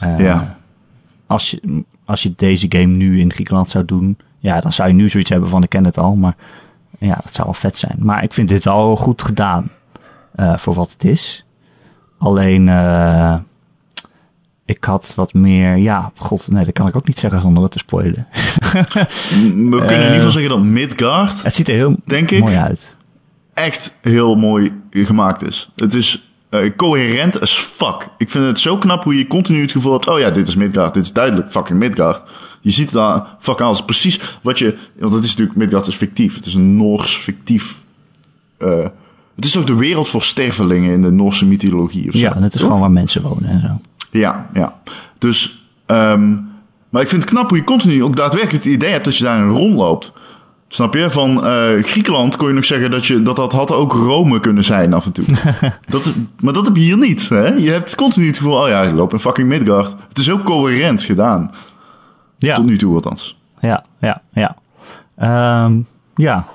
[0.00, 0.58] Eh, Ja.
[1.26, 4.94] Als je, als je deze game nu in Griekenland zou doen, ja, dan zou je
[4.94, 6.36] nu zoiets hebben van ik ken het al, maar
[6.98, 7.96] ja, dat zou wel vet zijn.
[7.98, 9.70] Maar ik vind dit wel goed gedaan
[10.34, 11.44] eh, voor wat het is.
[12.18, 13.36] Alleen, eh,
[14.76, 17.72] ik had wat meer, ja, god, nee, dat kan ik ook niet zeggen zonder het
[17.72, 18.26] te spoilen.
[18.70, 22.40] We kunnen in ieder geval zeggen dat Midgard het ziet er heel Denk ik.
[22.40, 22.96] mooi uit.
[23.54, 25.70] echt heel mooi gemaakt is.
[25.76, 28.08] Het is eh, coherent as fuck.
[28.18, 30.08] Ik vind het zo knap hoe je continu het gevoel hebt...
[30.08, 32.22] oh ja, dit is Midgard, dit is duidelijk fucking Midgard.
[32.60, 33.84] Je ziet daar fuck alles.
[33.84, 34.76] Precies wat je...
[34.98, 35.58] Want het is natuurlijk...
[35.58, 36.34] Midgard is fictief.
[36.34, 37.74] Het is een Noors fictief...
[38.58, 38.86] eh,
[39.36, 42.18] het is ook de wereld voor stervelingen in de Noorse mythologie of zo.
[42.20, 42.66] Ja, en het is toch?
[42.66, 43.80] gewoon waar mensen wonen en zo.
[44.12, 44.80] Ja, ja.
[45.18, 46.30] Dus, ehm,
[46.88, 49.24] maar ik vind het knap hoe je continu ook daadwerkelijk het idee hebt dat je
[49.24, 50.12] daar rondloopt.
[50.68, 51.10] Snap je?
[51.10, 54.64] Van eh, Griekenland kon je nog zeggen dat, je, dat dat had ook Rome kunnen
[54.64, 55.24] zijn af en toe.
[55.88, 57.28] dat, maar dat heb je hier niet.
[57.28, 57.46] Hè?
[57.46, 59.94] Je hebt continu het gevoel, oh ja, ik loop in fucking Midgard.
[60.08, 61.50] Het is ook coherent gedaan.
[62.38, 63.38] Ja, Tot nu toe althans.
[63.60, 64.56] ja, ja, ja.
[65.16, 65.80] Ehm,
[66.14, 66.46] ja.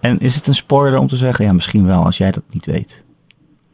[0.00, 1.44] En is het een spoiler om te zeggen?
[1.44, 3.03] Ja, misschien wel, als jij dat niet weet.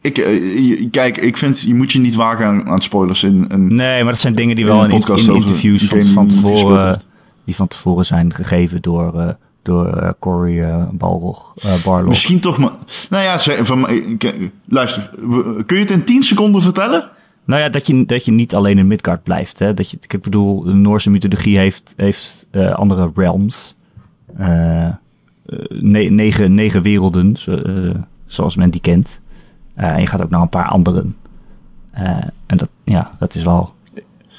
[0.03, 3.75] Ik, eh, kijk, ik vind, je moet je niet wagen aan, aan spoilers in een...
[3.75, 7.01] Nee, maar dat zijn dingen die wel in, in over interviews van, van tevoren,
[7.45, 9.29] die van tevoren zijn gegeven door, eh,
[9.63, 12.09] door eh, Cory eh, Balrog, eh, Barlog.
[12.09, 12.73] Misschien toch maar...
[13.11, 13.87] Nou ja, zeg- van,
[14.69, 15.11] luister.
[15.67, 17.09] Kun je het in 10 seconden vertellen?
[17.45, 19.59] Nou ja, dat je, dat je niet alleen in Midgard blijft.
[19.59, 19.75] Hè?
[19.75, 23.75] Dat je, ik bedoel, de Noorse mythologie heeft, heeft eh, andere realms.
[24.37, 24.93] Eh, eh,
[25.69, 27.95] ne- negen, negen werelden, zo- eh,
[28.27, 29.21] zoals men die kent.
[29.81, 31.17] Eh, en je gaat ook naar een paar anderen.
[31.91, 32.05] Eh,
[32.47, 33.75] en dat, ja, dat is wel,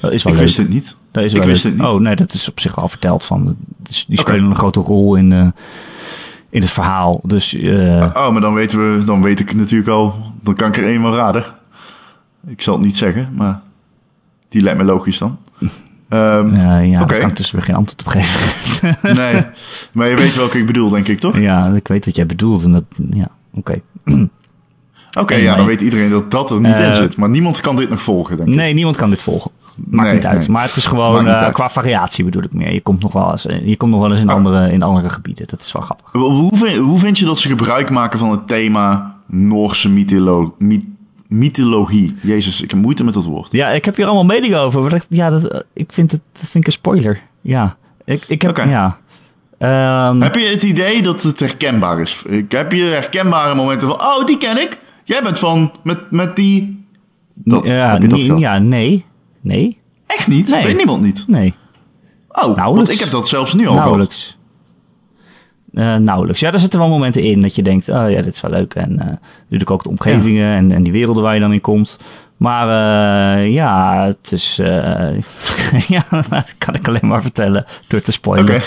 [0.00, 0.46] dat is wel Ik leuk.
[0.48, 0.96] wist het niet.
[1.10, 1.72] Dat is ik wel wist leuk.
[1.72, 1.90] het niet.
[1.92, 3.24] Oh nee, dat is op zich al verteld.
[3.24, 5.46] Van, dus die spelen een grote rol in, eh,
[6.50, 7.20] in het verhaal.
[7.22, 10.86] Dus Oh, maar dan weten we, dan weet ik natuurlijk al, dan kan ik er
[10.86, 11.44] één wel raden.
[12.46, 13.60] Ik zal het niet zeggen, maar
[14.48, 15.38] die lijkt me logisch dan.
[16.08, 18.96] Ehm, eh, ja, daar kan ik dus weer geen antwoord op geven.
[19.16, 19.46] Nee,
[19.92, 21.38] maar je weet welke ik bedoel, denk ik, toch?
[21.38, 22.64] ja, ik weet wat jij bedoelt.
[22.64, 23.80] En dat, ja, oké.
[25.18, 27.16] Oké, ja, dan weet iedereen dat dat er niet Eh, in zit.
[27.16, 28.54] Maar niemand kan dit nog volgen, denk ik.
[28.54, 29.50] Nee, niemand kan dit volgen.
[29.76, 30.38] Maakt Nee, niet uit.
[30.38, 30.48] nee.
[30.50, 32.72] Maar het is gewoon eh, qua variatie bedoel ik meer.
[32.72, 34.34] Je komt nog wel eens, eh, je komt nog wel eens in, Oh.
[34.34, 35.46] andere, in andere gebieden.
[35.48, 36.06] Dat is wel grappig.
[36.12, 40.84] Hoe vind, hoe vind je dat ze gebruik maken van het thema Noorse mytholo myth-
[41.28, 42.16] mythologie?
[42.22, 43.48] Jezus, ik heb moeite met dat woord.
[43.50, 44.80] Ja, ik heb hier allemaal meningen over.
[44.82, 47.20] Maar ja, dat, eh, ik vind het dat vind ik een spoiler.
[47.40, 48.98] Ja, ik, ik heb, ja.
[49.58, 52.22] Ehm, Heb je het idee dat het herkenbaar is?
[52.48, 54.78] Heb je herkenbare momenten van, oh, die ken ik.
[55.04, 56.84] Jij bent van, met, met die...
[57.34, 59.04] Dat, ja, dat nee, ja, nee.
[59.40, 60.48] Nee, Echt niet?
[60.48, 60.64] Nee.
[60.64, 61.24] Weet niemand niet?
[61.28, 61.54] nee.
[62.28, 63.84] Oh, want ik heb dat zelfs nu al gehad.
[63.84, 64.36] Nauwelijks.
[65.72, 66.40] Eh, nauwelijks.
[66.40, 68.74] Ja, er zitten wel momenten in dat je denkt, oh ja, dit is wel leuk.
[68.74, 69.06] En eh
[69.42, 71.98] natuurlijk ook de omgevingen en, en die werelden waar je dan in komt.
[72.42, 72.68] Maar
[73.38, 74.58] eh, ja, het is...
[74.58, 75.20] eh,
[75.94, 78.54] ja, dat kan ik alleen maar vertellen door te spoilen.
[78.54, 78.62] Oké.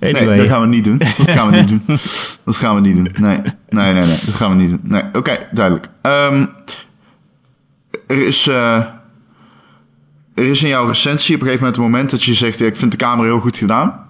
[0.00, 0.26] Anyway.
[0.26, 0.98] Nee, dat gaan we niet doen.
[0.98, 1.98] Dat gaan we niet doen.
[2.44, 3.08] Dat gaan we niet doen.
[3.18, 4.18] Nee, nee, nee, nee.
[4.26, 4.80] Dat gaan we niet doen.
[4.82, 5.88] Nee, oké, duidelijk.
[6.02, 6.46] Ehm,
[8.06, 8.46] er is...
[8.46, 8.76] eh,
[10.34, 12.60] er is in jouw recensie op een gegeven moment een moment dat je zegt...
[12.60, 14.06] ik vind de camera heel goed gedaan.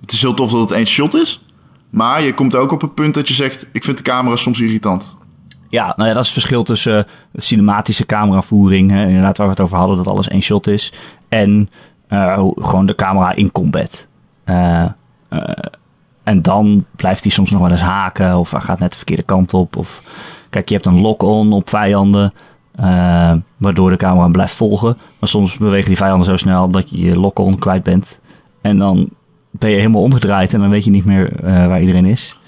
[0.00, 1.44] Het is heel tof dat het één shot is.
[1.90, 3.66] Maar je komt ook op het punt dat je zegt...
[3.72, 5.18] ik vind de camera soms irritant.
[5.70, 9.52] Ja, nou ja, dat is het verschil tussen eh, cinematische cameravoering, hè, inderdaad waar we
[9.52, 10.92] het over hadden, dat alles één shot is,
[11.28, 11.70] en
[12.08, 14.06] eh, gewoon de camera in combat.
[14.44, 14.84] Eh,
[16.22, 19.22] en dan blijft hij soms nog wel eens haken, of hij gaat net de verkeerde
[19.22, 19.76] kant op.
[19.76, 20.02] Of,
[20.50, 22.32] kijk, je hebt een lock-on op vijanden,
[23.56, 24.98] waardoor de camera blijft volgen.
[25.18, 28.20] Maar soms bewegen die vijanden zo snel dat je je lock-on kwijt bent.
[28.60, 29.08] En dan
[29.50, 32.39] ben je helemaal omgedraaid en dan weet je niet meer waar iedereen is.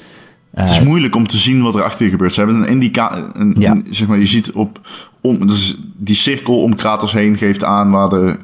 [0.55, 2.33] Het is Eh, moeilijk om te zien wat er achter je gebeurt.
[2.35, 3.33] Ze hebben een indicator.
[3.59, 3.77] Ja.
[3.91, 4.81] zeg maar, je ziet op.
[5.21, 8.39] Om, dus die cirkel om Kratos heen geeft aan waar de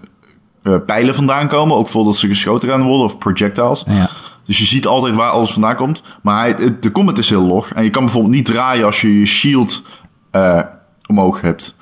[0.63, 1.77] eh, pijlen vandaan komen.
[1.77, 3.83] Ook voordat ze geschoten gaan worden of projectiles.
[3.87, 4.11] ja.
[4.45, 6.03] Dus je ziet altijd waar alles vandaan komt.
[6.23, 7.69] Maar hij, het- de combat is heel log.
[7.73, 9.83] En je kan bijvoorbeeld niet draaien als je je shield
[10.31, 10.61] eh,
[11.07, 11.75] omhoog hebt.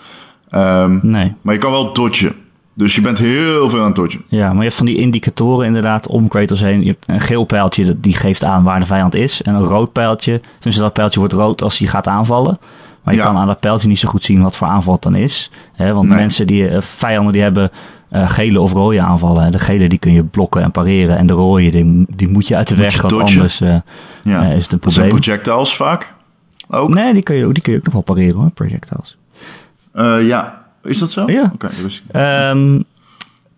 [0.50, 1.34] Ehm, Nee.
[1.42, 2.34] maar je kan wel dodgen.
[2.78, 4.22] Dus je bent heel veel aan het dodgen.
[4.28, 6.80] Ja, maar je hebt van die indicatoren inderdaad om Kratos heen.
[6.80, 9.42] Je hebt een geel pijltje dat die geeft aan waar de vijand is.
[9.42, 10.40] En een rood pijltje.
[10.58, 12.58] Dus dat pijltje wordt rood als hij gaat aanvallen.
[13.02, 13.26] Maar je Ja.
[13.26, 15.50] kan aan dat pijltje niet zo goed zien wat voor aanval het dan is.
[15.74, 16.18] Hè, want Nee.
[16.18, 17.70] mensen die, eh, vijanden die hebben
[18.10, 19.44] eh, gele of rode aanvallen.
[19.44, 21.16] En de gele die kun je blokken en pareren.
[21.18, 22.96] En de rode die, die moet je uit de Moet weg.
[23.00, 23.30] Want dodgen.
[23.36, 23.74] anders eh,
[24.22, 24.42] Ja.
[24.44, 25.08] is het een dat zijn probleem.
[25.08, 26.14] projectiles vaak.
[26.70, 26.94] Ook.
[26.94, 29.16] Nee, die kun, je, die kun je ook nog wel pareren hoor, projectiles.
[30.28, 30.55] Ja.
[30.86, 31.30] Is dat zo?
[31.30, 31.50] Ja.
[31.54, 31.70] Oké.
[32.10, 32.82] Ehm,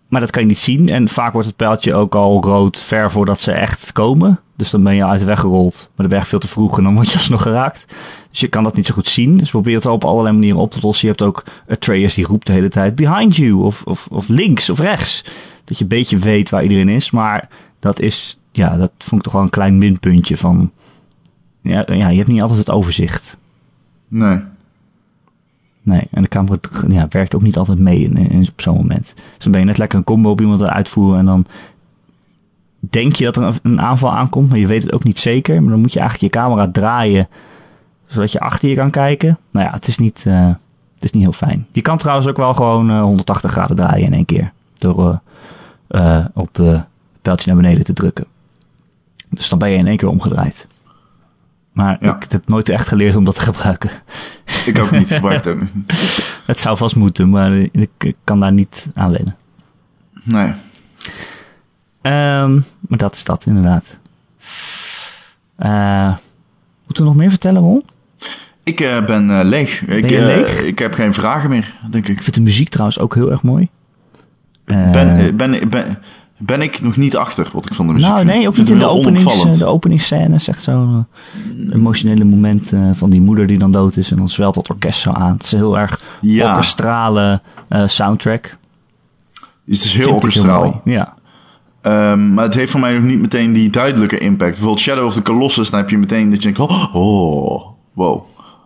[0.07, 0.89] maar dat kan je niet zien.
[0.89, 4.39] En vaak wordt het pijltje ook al rood ver voordat ze echt komen.
[4.55, 5.89] Dus dan ben je uit de weg gerold.
[5.95, 7.85] Maar de berg veel te vroeg en dan word je alsnog geraakt.
[8.29, 9.37] Dus je kan dat niet zo goed zien.
[9.37, 11.07] Dus probeer het op allerlei manieren op te lossen.
[11.07, 13.53] Je hebt ook Atreus die roept de hele tijd behind you.
[13.53, 15.25] Of, of, of links of rechts.
[15.63, 17.11] Dat je een beetje weet waar iedereen is.
[17.11, 17.47] Maar
[17.79, 20.71] dat is, ja, dat vond ik toch wel een klein minpuntje van...
[21.61, 23.37] Ja, ja je hebt niet altijd het overzicht.
[24.07, 24.39] Nee.
[25.81, 26.57] Nee, en de camera
[26.87, 29.13] ja, werkt ook niet altijd mee in, in- op zo'n moment.
[29.15, 31.45] Dus dan ben je net lekker een combo op iemand het uitvoeren en dan
[32.79, 35.61] denk je dat er een, aanval aankomt, maar je weet het ook niet zeker.
[35.61, 37.27] Maar dan moet je eigenlijk je camera draaien,
[38.07, 39.37] zodat je achter je kan kijken.
[39.51, 40.47] Nou ja, het is niet, eh,
[40.95, 41.65] het is niet heel fijn.
[41.71, 44.51] Je kan trouwens ook wel gewoon eh, 180 graden draaien in één keer.
[44.77, 45.19] Door
[45.87, 46.81] eh, eh, op de
[47.21, 48.25] pijltje naar beneden te drukken.
[49.29, 50.67] Dus dan ben je in één keer omgedraaid.
[51.79, 52.15] Maar Ja.
[52.15, 53.89] ik heb nooit echt geleerd om dat te gebruiken.
[54.65, 55.73] Ik ook niet, gebruik het ook niet.
[56.45, 59.35] Het zou vast moeten, maar ik, ik kan daar niet aan wennen.
[60.23, 60.53] Nee.
[62.01, 63.97] Ehm, maar dat is dat inderdaad.
[65.55, 66.15] Eh,
[66.85, 67.83] moeten we nog meer vertellen, Ron?
[68.63, 69.81] Ik eh, ben eh, leeg.
[69.81, 70.61] Ik, je eh, leeg?
[70.61, 72.17] ik heb geen vragen meer, denk ik.
[72.17, 73.69] Ik vind de muziek trouwens ook heel erg mooi.
[74.65, 75.97] Ben, ben, ben,
[76.41, 78.33] ben ik nog niet achter wat ik van de muziek nou, vind.
[78.35, 79.59] nee, ook niet in de, heel openings, onopvallend.
[79.59, 80.35] de openingsscène.
[80.35, 81.05] is echt zo'n
[81.67, 84.11] eh, emotionele moment eh, van die moeder die dan dood is.
[84.11, 85.33] En dan zwelt dat orkest zo aan.
[85.33, 86.49] Het is een heel erg Ja.
[86.51, 88.57] orkestrale eh, soundtrack.
[89.65, 90.81] Het is heel Vind ik orkestraal.
[90.85, 91.13] Ja.
[91.81, 94.51] Ehm, maar het heeft voor mij nog niet meteen die duidelijke impact.
[94.51, 98.21] Bijvoorbeeld Shadow of the Colossus, dan heb je meteen dat je denkt, oh, oh wow.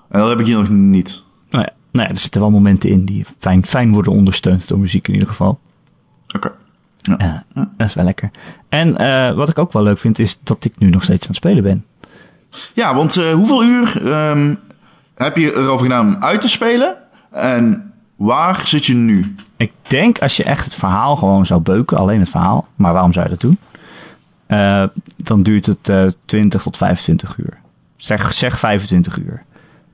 [0.10, 1.24] En dat heb ik hier nog niet.
[1.50, 4.80] Nou ja, nou ja, er zitten wel momenten in die fijn, fijn worden ondersteund door
[4.80, 5.60] muziek in ieder geval.
[6.36, 6.52] Oké.
[7.04, 8.32] Ja, dat is wel lekker.
[8.70, 11.28] En eh, wat ik ook wel leuk vind, is dat ik nu nog steeds aan
[11.28, 11.86] het spelen ben.
[12.74, 14.56] Ja, want eh, hoeveel uur ehm,
[15.16, 16.95] heb je erover gedaan om uit te spelen?
[17.32, 19.36] En waar zit je nu?
[19.58, 23.14] Ik denk als je echt het verhaal gewoon zou beuken, alleen het verhaal, maar waarom
[23.14, 23.58] zou je dat doen?
[24.45, 24.84] Eh,
[25.18, 27.58] dan duurt het eh 20 tot 25 uur.
[27.95, 29.43] Zeg, zeg 25 uur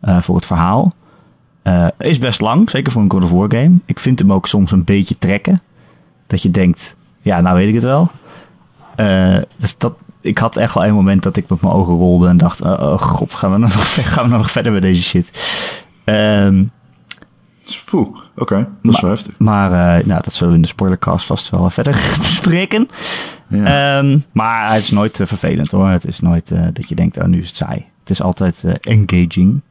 [0.01, 0.93] voor het verhaal.
[1.97, 3.77] Is best lang, zeker voor een God of War game.
[3.85, 5.61] Ik vind hem ook soms een beetje trekken.
[6.27, 6.95] Dat je denkt,
[7.29, 8.11] ja, nou weet ik het wel.
[8.95, 12.27] Eh, dus dat, ik had echt wel een moment dat ik met mijn ogen rolde
[12.27, 14.81] en dacht, oh, oh god, gaan we, nou nog, gaan we nou nog verder met
[14.81, 15.29] deze shit?
[17.85, 18.67] Poeh, oké.
[18.81, 19.33] Dat is wel heftig.
[19.37, 22.89] maar eh, nou, dat zullen we in de spoilercast vast wel verder bespreken.
[23.47, 23.99] Ja.
[23.99, 25.87] Ehm, maar het is nooit eh, vervelend hoor.
[25.87, 27.85] Het is nooit dat je denkt, oh nu is het saai.
[27.99, 29.61] Het is altijd engaging.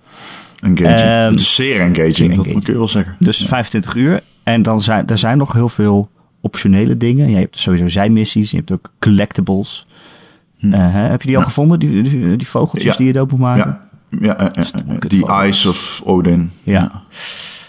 [0.61, 0.79] engaging.
[0.79, 2.65] ehm, het is zeer engaging, zeer dat engaging.
[2.65, 3.17] kun je wel zeggen.
[3.19, 4.23] Dus 25 uur.
[4.43, 6.09] En dan zijn er zijn nog heel veel
[6.49, 7.24] optionele dingen.
[7.30, 8.51] Ja, je hebt sowieso zijmissies.
[8.51, 9.86] Je hebt ook collectibles.
[10.59, 10.72] Hm.
[10.72, 11.49] Eh, hè, heb je die al Ja.
[11.49, 11.78] gevonden?
[11.78, 12.96] Die, die, die vogeltjes Ja.
[12.96, 13.78] die je dood moet maken?
[14.11, 14.62] Ja, ja, ja.
[14.99, 16.51] het die Eyes of Odin.
[16.62, 17.03] Ja.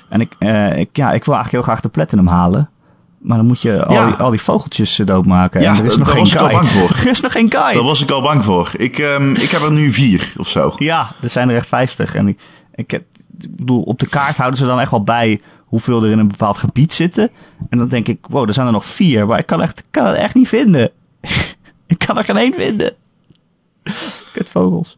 [0.09, 2.69] En ik, eh, ik, ja, ik wil eigenlijk heel graag de platinum halen.
[3.19, 4.05] Maar dan moet je al, Ja.
[4.07, 5.61] die, al die vogeltjes eh, doodmaken.
[5.61, 6.59] Ja, en er is nog daar geen was ik al guide.
[6.61, 6.97] bang voor.
[7.03, 7.73] er is nog geen guide.
[7.73, 8.71] Daar was ik al bang voor.
[8.77, 10.73] Ik, ehm, ik heb er nu vier of zo.
[10.77, 12.15] Ja, er zijn er echt 50.
[12.15, 12.39] En ik,
[12.75, 13.03] ik, heb,
[13.39, 15.39] ik bedoel, op de kaart houden ze dan echt wel bij
[15.69, 17.29] hoeveel er in een bepaald gebied zitten.
[17.69, 19.27] En dan denk ik, wow, er zijn er nog vier.
[19.27, 20.91] Maar ik kan, echt, ik kan het echt niet vinden.
[21.87, 22.93] ik kan er geen één vinden.
[24.33, 24.97] Kut vogels.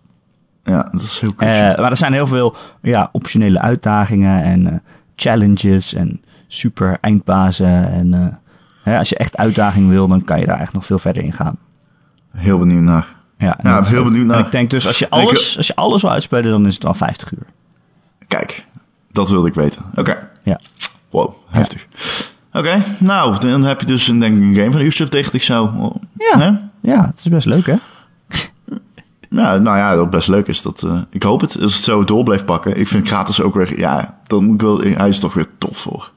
[0.64, 1.36] Ja, dat is heel Eh,
[1.70, 1.78] kut.
[1.80, 4.80] maar er zijn heel veel ja, optionele uitdagingen en eh,
[5.16, 7.92] challenges en super eindbazen.
[7.92, 8.28] En eh,
[8.84, 11.34] hè, als je echt uitdaging wil, dan kan je daar echt nog veel verder in
[11.34, 11.58] gaan.
[12.32, 13.16] heel benieuwd naar.
[13.38, 14.40] Ja, Ja, dat is heel benieuwd en naar.
[14.40, 16.84] Ik denk dus als je ik- alles, als je alles wil uitspelen, dan is het
[16.84, 17.46] wel 50 uur.
[18.28, 18.66] Kijk,
[19.12, 19.82] dat wilde ik weten.
[19.96, 20.30] Oké.
[20.44, 20.60] Ja.
[21.10, 21.88] Wow, heftig.
[22.54, 25.10] Oké, nou, dan heb je dus een, denk ik een game van een uurtje of
[25.10, 25.92] 30 zo.
[26.18, 26.70] Ja.
[26.82, 27.76] Ja, het is best leuk hè?
[29.30, 30.62] Ja, nou ja, dat best leuk is.
[30.62, 32.78] Dat, eh, ik hoop het, als het zo door blijft pakken.
[32.80, 35.78] Ik vind Kratos ook weer, ja, dan moet ik wel, hij is toch weer tof
[35.78, 36.12] voor.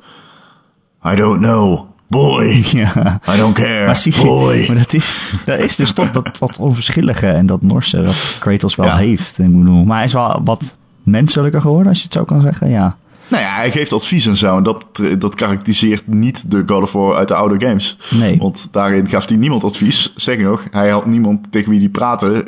[1.06, 2.44] I don't know, boy.
[2.72, 3.20] Ja.
[3.34, 4.64] I don't care, Maar, zie boy.
[4.66, 8.74] maar dat is, dat is dus toch dat wat onverschillige en dat Norse dat Kratos
[8.74, 8.96] wel Ja.
[8.96, 9.38] heeft.
[9.38, 12.68] Ik bedoel, maar hij is wel wat menselijker geworden, als je het zo kan zeggen.
[12.70, 12.96] Ja,
[13.28, 14.56] Nou ja, hij geeft advies en zo.
[14.56, 14.84] En dat,
[15.18, 17.96] dat karakteriseert niet de God of War uit de oude games.
[18.10, 18.38] Nee.
[18.38, 20.12] Want daarin gaf hij niemand advies.
[20.16, 22.44] Zeg nog, hij had niemand tegen wie hij praatte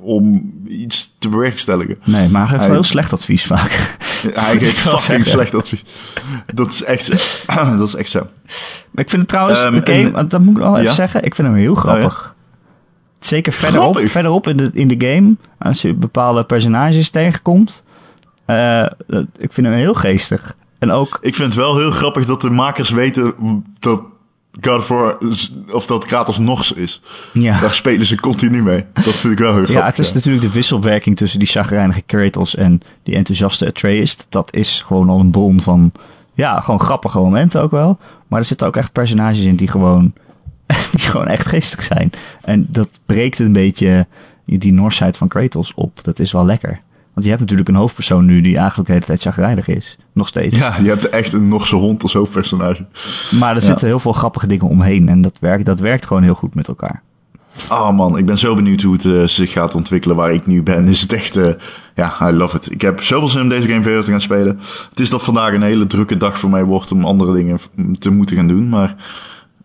[0.00, 1.98] om iets te bewerkstelligen.
[2.04, 3.96] nee, maar hij geeft Hij- wel heel slecht advies vaak.
[4.32, 5.30] Hij geeft fucking zeggen.
[5.30, 5.84] slecht advies.
[6.54, 7.06] Dat is echt,
[7.78, 8.26] dat is echt zo.
[8.90, 10.92] Maar ik vind het trouwens, Ehm, de game, en- want dat moet ik wel even
[10.94, 12.34] zeggen, ik vind hem heel grappig.
[13.20, 17.84] Zeker verderop, verderop in de, in de game, als je bepaalde personages tegenkomt.
[18.48, 20.56] Eh, dat- ik vind hem heel geestig.
[20.78, 23.34] En ook, Ik vind het wel heel grappig dat de makers weten
[23.78, 24.00] dat
[24.60, 25.18] God of War,
[25.72, 27.02] of dat Kratos Nox is.
[27.32, 28.84] ja, Daar spelen ze continu mee.
[28.92, 29.74] Dat vind ik wel heel grappig.
[29.82, 34.16] ja, het is natuurlijk de wisselwerking tussen die chagrijnige Kratos en die enthousiaste Atreus.
[34.28, 35.92] Dat is gewoon al een bron van,
[36.34, 37.98] ja, gewoon grappige momenten ook wel.
[38.28, 40.12] Maar er zitten ook echt personages in die gewoon,
[40.92, 42.10] die gewoon echt geestig zijn.
[42.42, 44.06] En dat breekt een beetje
[44.44, 45.98] die Norsheid van Kratos op.
[46.04, 46.80] Dat is wel lekker.
[47.18, 49.96] Want je hebt natuurlijk een hoofdpersoon nu die eigenlijk de hele tijd chagrijnig is.
[50.12, 50.56] Nog steeds.
[50.58, 52.86] Ja, je hebt echt een Norse hond als hoofdpersonage.
[53.30, 55.08] Maar er zitten heel veel grappige dingen omheen.
[55.08, 57.02] En dat werkt, dat werkt gewoon heel goed met elkaar.
[57.70, 60.62] Oh man, ik ben zo benieuwd hoe het eh, zich gaat ontwikkelen waar ik nu
[60.62, 60.86] ben.
[60.88, 61.50] Is het echt, eh,
[61.94, 62.70] ja, I love it.
[62.70, 64.58] Ik heb zoveel zin om deze game verder te gaan spelen.
[64.90, 67.58] Het is dat vandaag een hele drukke dag voor mij wordt om andere dingen
[67.98, 68.68] te moeten gaan doen.
[68.68, 68.94] Maar,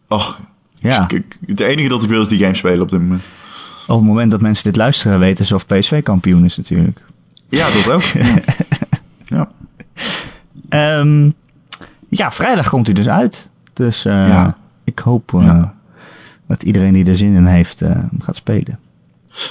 [0.08, 0.30] oh,
[0.76, 1.06] Ja.
[1.10, 3.24] ik- het enige dat ik wil is die game spelen op dit moment.
[3.88, 7.02] Op het moment dat mensen dit luisteren weten ze of PSV kampioen is natuurlijk.
[7.54, 8.02] Ja, dat ook.
[8.14, 8.36] ja.
[9.26, 9.50] ja.
[10.70, 11.30] Ehm,
[12.10, 13.50] ja, vrijdag komt hij dus uit.
[13.74, 14.58] Dus eh, Ja.
[14.84, 15.74] ik hoop eh, Ja.
[16.48, 18.80] dat iedereen die er zin in heeft eh, gaat spelen.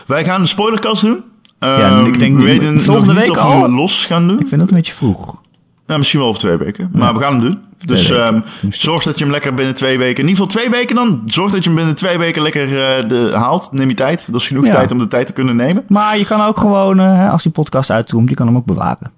[0.06, 1.22] Wij gaan een spoilercast doen.
[1.58, 3.70] Ja, Ehm, ik denk we weten volgende nog niet week of we al.
[3.70, 4.40] los gaan doen.
[4.40, 5.40] Ik vind dat een beetje vroeg.
[5.86, 6.90] Nou, misschien wel over twee weken.
[6.92, 7.58] Maar we gaan hem doen.
[7.84, 10.22] Dus ehm, zorg dat je hem lekker binnen twee weken...
[10.22, 11.22] In ieder geval twee weken dan.
[11.26, 13.72] Zorg dat je hem binnen twee weken lekker eh, de, haalt.
[13.72, 14.26] Neem je tijd.
[14.30, 14.74] Dat is genoeg Ja.
[14.74, 15.84] tijd om de tijd te kunnen nemen.
[15.88, 19.10] Maar je kan ook gewoon, eh, als die podcast uitkomt, je kan hem ook bewaren.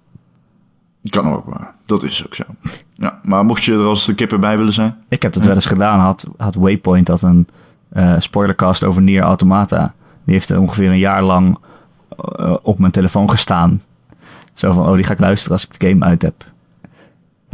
[1.11, 1.75] Kan ook maar.
[1.87, 2.45] Dat is ook zo.
[2.97, 4.97] Ja, maar mocht je er als de kippen bij willen zijn...
[5.09, 6.01] Ik heb dat wel eens gedaan.
[6.01, 7.47] Had, had Waypoint dat een
[7.89, 9.95] eh, spoilercast over Nier Automata.
[10.25, 11.59] Die heeft er ongeveer een jaar lang
[12.63, 13.81] op mijn telefoon gestaan.
[14.55, 16.35] Zo van, oh, die ga ik luisteren als ik de game uit heb.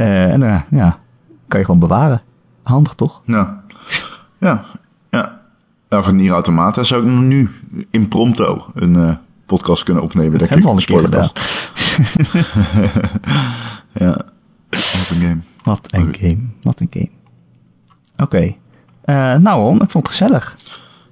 [0.01, 0.99] Eh, en eh, ja,
[1.47, 2.21] kan je gewoon bewaren.
[2.63, 3.21] Handig toch?
[3.25, 3.63] Ja.
[4.37, 4.63] Ja.
[5.09, 5.39] Ja.
[5.89, 7.49] Voor Nier Automata zou ik nu
[7.89, 10.39] in Pronto een eh, podcast kunnen opnemen.
[10.39, 10.87] Dat hebben we al een ik.
[10.87, 11.29] keer gedaan.
[13.93, 14.21] Ja.
[14.69, 15.39] Wat een game.
[15.63, 16.39] Wat een game.
[16.61, 17.09] Wat een game.
[18.17, 18.55] Oké.
[19.39, 20.55] Nou Ron, ik vond het gezellig.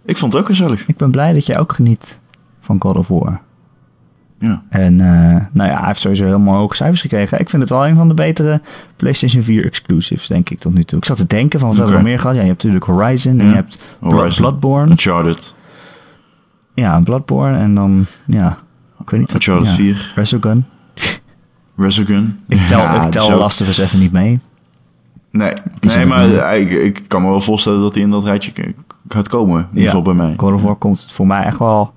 [0.05, 0.87] Ik vond het ook gezellig.
[0.87, 2.19] Ik ben blij dat jij ook geniet
[2.61, 3.41] van God of War.
[4.39, 4.61] Ja.
[4.69, 7.39] En eh, nou ja, hij heeft sowieso helemaal hoge cijfers gekregen.
[7.39, 8.61] Ik vind het wel een van de betere
[8.95, 10.97] PlayStation 4 exclusives, denk ik, tot nu toe.
[10.97, 12.35] Ik zat te denken van, wat hebben we meer gehad?
[12.35, 14.41] Ja, je hebt natuurlijk Horizon en je hebt Horizon.
[14.45, 14.89] Bloodborne.
[14.89, 15.53] Uncharted.
[16.73, 18.57] Ja, Bloodborne en dan, ja,
[19.01, 19.47] ik weet niet wat...
[19.47, 20.11] Uncharted ja, 4.
[20.15, 20.65] Resogun.
[21.77, 22.39] Resogun.
[22.47, 24.39] Ik tel, Ja, ik tel zo- Last of Us even niet mee.
[25.31, 28.51] Nee, Die nee maar ik, ik kan me wel voorstellen dat hij in dat rijtje
[29.09, 29.59] gaat komen.
[29.61, 30.33] In ieder geval bij mij.
[30.37, 31.93] God of War komt voor mij echt wel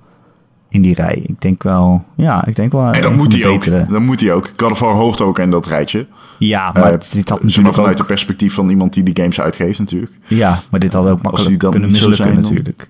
[0.73, 1.23] in die rij.
[1.27, 2.91] Ik denk wel, ja, ik denk wel...
[2.91, 3.65] En dat moet de hij ook.
[3.89, 4.49] Dat moet hij ook.
[4.57, 6.07] God of War hoort ook in dat rijtje.
[6.39, 9.79] Ja, maar Eh, dit had natuurlijk vanuit het perspectief van iemand die die games uitgeeft
[9.79, 10.11] natuurlijk.
[10.27, 12.89] Ja, maar dit had ook makkelijk dan kunnen mislukken zijn, natuurlijk.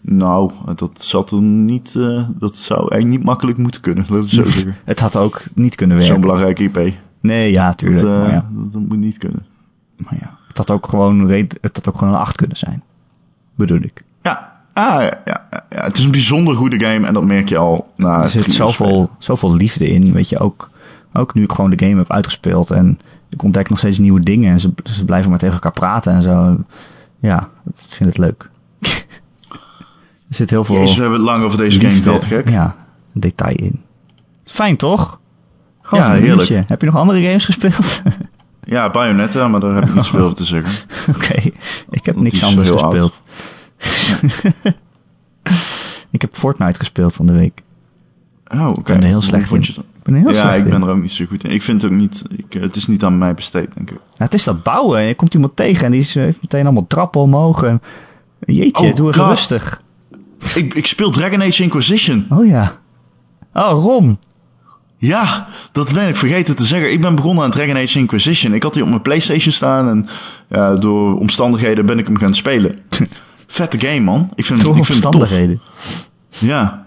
[0.00, 1.94] Nou, dat zat er niet...
[1.96, 4.04] eh, dat zou eigenlijk niet makkelijk moeten kunnen.
[4.14, 4.76] Het zo zeggen.
[4.84, 6.22] Het had ook niet kunnen Zo'n werken.
[6.22, 6.94] belangrijke IP.
[7.20, 8.02] Nee, ja, Dat, tuurlijk.
[8.04, 8.46] eh, maar ja.
[8.50, 9.46] dat, dat moet niet kunnen.
[9.96, 12.82] Maar ja, het had ook gewoon, het had ook gewoon een 8 kunnen zijn.
[13.54, 14.02] Bedoel ik.
[14.22, 14.54] Ja.
[14.76, 15.42] Ah, ja, ja.
[15.68, 19.10] Het is een bijzonder goede game en dat merk je al na er zit zoveel,
[19.18, 20.12] zoveel liefde in.
[20.12, 20.70] Weet je, ook,
[21.12, 22.98] ook nu ik gewoon de game heb uitgespeeld en
[23.30, 26.22] ik ontdek nog steeds nieuwe dingen en ze, ze blijven maar tegen elkaar praten en
[26.22, 26.56] zo.
[27.20, 28.50] Ja, ik vind het leuk.
[30.28, 32.48] er zit heel veel Jezus, we hebben het lang over deze game gehad, gek.
[32.48, 32.76] Ja,
[33.12, 33.82] detail in.
[34.44, 35.20] Fijn toch?
[35.82, 36.68] Gewoon Ja, een heerlijk.
[36.68, 38.02] Heb je nog andere games gespeeld?
[38.64, 40.88] Ja, Bayonetta, maar daar heb ik niet zoveel over te zeggen.
[41.08, 41.34] Oké,
[41.90, 43.20] ik heb Want niks anders oud.
[46.10, 47.62] ik heb Fortnite gespeeld van de week.
[48.52, 48.82] Oh, oké.
[48.82, 49.66] ben er heel slecht vond in.
[49.66, 49.86] je het?
[49.96, 50.70] Ik ben er heel ja, slecht ik in.
[50.70, 51.50] ben er ook niet zo goed in.
[51.50, 52.22] Ik vind het ook niet...
[52.36, 53.96] Ik, eh, het is niet aan mij besteed, denk ik.
[53.96, 55.02] Nou, het is dat bouwen.
[55.02, 57.62] Je komt iemand tegen en die is, eh, heeft meteen allemaal trappen omhoog.
[57.62, 57.82] En,
[58.46, 59.30] jeetje, Oh, doe even God.
[59.30, 59.82] rustig.
[60.54, 62.26] Ik, ik speel Dragon Age Inquisition.
[62.30, 62.72] Oh ja.
[63.52, 64.18] Oh, Ron.
[64.96, 66.92] Ja, dat ben ik vergeten te zeggen.
[66.92, 68.52] Ik ben begonnen aan Dragon Age Inquisition.
[68.54, 70.06] Ik had die op mijn Playstation staan en
[70.48, 72.78] ja, door omstandigheden ben ik hem gaan spelen.
[73.56, 74.30] Vette game, man.
[74.34, 75.30] Ik vind, hem- ik vind hem tof.
[76.28, 76.86] Ja.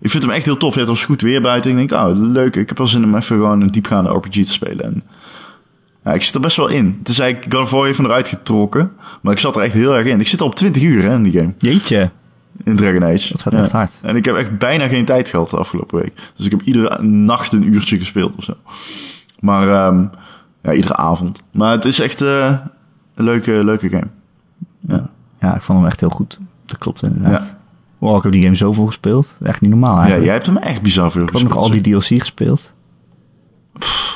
[0.00, 0.74] Ik vind hem echt heel tof.
[0.74, 1.70] Het was goed weer buiten.
[1.78, 2.56] Ik denk, oh, leuk.
[2.56, 4.84] Ik heb wel zin om even gewoon een diepgaande RPG te spelen.
[4.84, 5.02] En,
[6.04, 6.96] ja, ik zit er best wel in.
[6.98, 8.92] Het is eigenlijk, God of War heeft me eruit getrokken.
[9.22, 10.20] Maar ik zat er echt heel erg in.
[10.20, 11.52] Ik zit al op 20 uur hè, in die game.
[11.58, 12.10] Jeetje.
[12.64, 13.28] In Dragon Age.
[13.32, 13.58] Dat gaat Ja.
[13.62, 13.98] echt hard.
[14.02, 16.12] En ik heb echt bijna geen tijd gehad de afgelopen week.
[16.36, 18.54] Dus ik heb iedere nacht een uurtje gespeeld of zo.
[19.40, 20.04] Maar, ehm,
[20.62, 21.42] ja, iedere avond.
[21.52, 22.54] Maar het is echt eh,
[23.14, 24.06] een leuke, leuke game.
[24.88, 25.09] Ja.
[25.40, 26.38] Ja, ik vond hem echt heel goed.
[26.66, 27.44] Dat klopt inderdaad.
[27.44, 27.58] Ja.
[27.98, 29.36] Wow, ik heb die game zoveel gespeeld.
[29.42, 30.24] Echt niet normaal ja, eigenlijk.
[30.24, 31.72] jij hebt hem echt bizar veel ik heb nog gespeeld.
[31.74, 32.72] al die DLC gespeeld.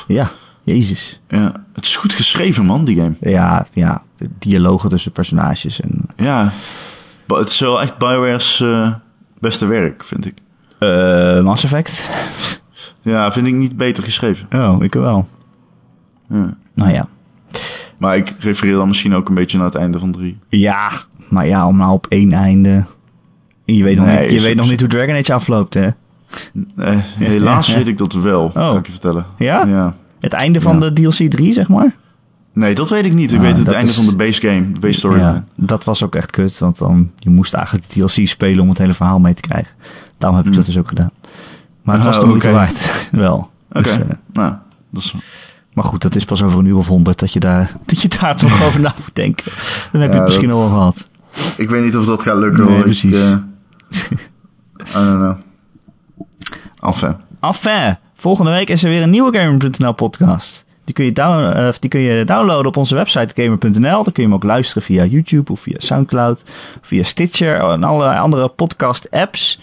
[0.07, 0.31] Ja,
[0.63, 1.21] jezus.
[1.27, 3.15] Ja, het is goed geschreven, man, die game.
[3.19, 6.05] Ja, ja, de dialogen tussen personages en...
[6.15, 6.51] Ja,
[7.27, 8.93] het is wel echt BioWare's eh,
[9.39, 10.37] beste werk, vind ik.
[10.79, 12.09] eh Mass Effect?
[13.01, 14.47] Ja, vind ik niet beter geschreven.
[14.53, 15.27] Oh, ik wel.
[16.29, 16.57] Ja.
[16.73, 17.07] Nou ja.
[18.05, 20.37] Maar ik refereer dan misschien ook een beetje naar het einde van drie.
[20.49, 20.91] Ja,
[21.29, 22.83] maar ja, om nou op één einde...
[23.65, 25.87] Je weet nog, Nee, niet, je weet nog niet hoe Dragon Age afloopt, hè?
[26.77, 29.25] Eh, helaas weet ik dat wel, kan ik je vertellen.
[29.37, 29.65] Ja?
[29.65, 29.95] ja.
[30.19, 30.89] Het einde van Ja.
[30.89, 31.95] de DLC 3, zeg maar?
[32.53, 33.31] Nee, dat weet ik niet.
[33.31, 35.19] Ik Ah, weet het einde is- van de base game, de base story.
[35.19, 38.69] Ja, dat was ook echt kut, want dan, je moest eigenlijk de DLC spelen om
[38.69, 39.71] het hele verhaal mee te krijgen.
[40.17, 41.11] Daarom heb ik dat dus ook gedaan.
[41.81, 42.55] Maar het was de moeite oké.
[42.55, 43.49] waard, wel.
[43.69, 43.99] Oké, Dus, eh,
[44.33, 44.53] nou,
[44.89, 45.15] dat is...
[45.75, 48.07] maar goed, dat is pas over een uur of honderd dat je daar, dat je
[48.19, 49.51] daar toch over na moet denken.
[49.91, 51.07] Dan heb je Ja, het misschien dat- al wel gehad.
[51.57, 52.59] Ik weet niet of dat gaat lukken.
[52.63, 52.77] Nee, hoor.
[52.79, 53.19] Ik, precies.
[53.19, 53.29] eh,
[55.01, 55.35] I don't know.
[56.79, 57.15] Enfin.
[57.41, 60.65] Enfin, volgende week is er weer een nieuwe Gamer.nl podcast.
[60.85, 64.03] Die kun, je down, eh, die kun je downloaden op onze website Gamer.nl.
[64.03, 66.43] Dan kun je hem ook luisteren via YouTube of via Soundcloud,
[66.81, 69.59] via Stitcher en allerlei andere podcast apps.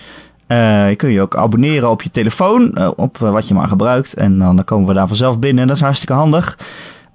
[0.47, 3.68] Eh, je kun je ook abonneren op je telefoon, eh, op eh, wat je maar
[3.68, 4.14] gebruikt.
[4.14, 6.59] En dan, komen we daar vanzelf binnen en dat is hartstikke handig.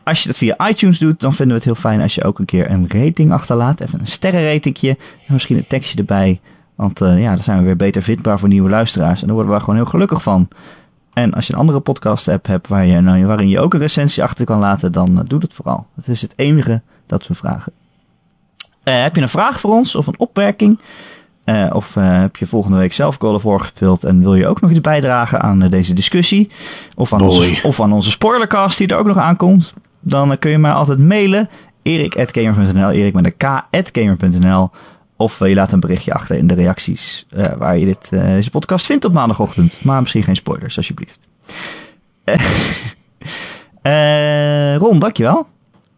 [0.04, 2.40] Als je dat via iTunes doet, dan vinden we het heel fijn als je ook
[2.40, 3.80] een keer een rating achterlaat.
[3.80, 4.90] Even een sterrenratingje
[5.28, 6.40] en misschien een tekstje erbij.
[6.76, 9.22] Want ja, dan zijn we weer beter vindbaar voor nieuwe luisteraars.
[9.22, 10.48] En daar worden we gewoon heel gelukkig van.
[11.14, 13.80] En als je een andere podcast app hebt waar je, nou, waarin je ook een
[13.80, 15.86] recensie achter kan laten, dan doe dat vooral.
[15.96, 17.72] Dat is het enige dat we vragen.
[18.84, 20.80] Heb je een vraag voor ons of een opmerking?
[21.50, 24.48] Uh, of uh, heb je volgende week zelf Call of War gespeeld en wil je
[24.48, 26.50] ook nog iets bijdragen aan uh, deze discussie?
[26.96, 29.74] Of aan, onze, of aan onze spoilercast die er ook nog aankomt?
[30.00, 31.50] Dan kun je mij altijd mailen.
[31.82, 33.36] erik.gamer.nl Erik met een
[33.92, 34.70] k.gamer.nl
[35.16, 37.26] Of je laat een berichtje achter in de reacties
[37.58, 39.80] waar je dit, deze podcast vindt op maandagochtend.
[39.82, 41.20] Maar misschien geen spoilers, alsjeblieft.
[44.82, 45.48] Ron, dankjewel.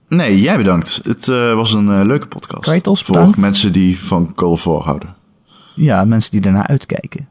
[0.07, 0.99] Nee, jij bedankt.
[1.03, 1.25] Het
[1.55, 2.61] was een leuke podcast.
[2.61, 5.17] Kratos, voor mensen die van Call of War houden.
[5.79, 7.27] Ja, mensen die ernaar uitkijken.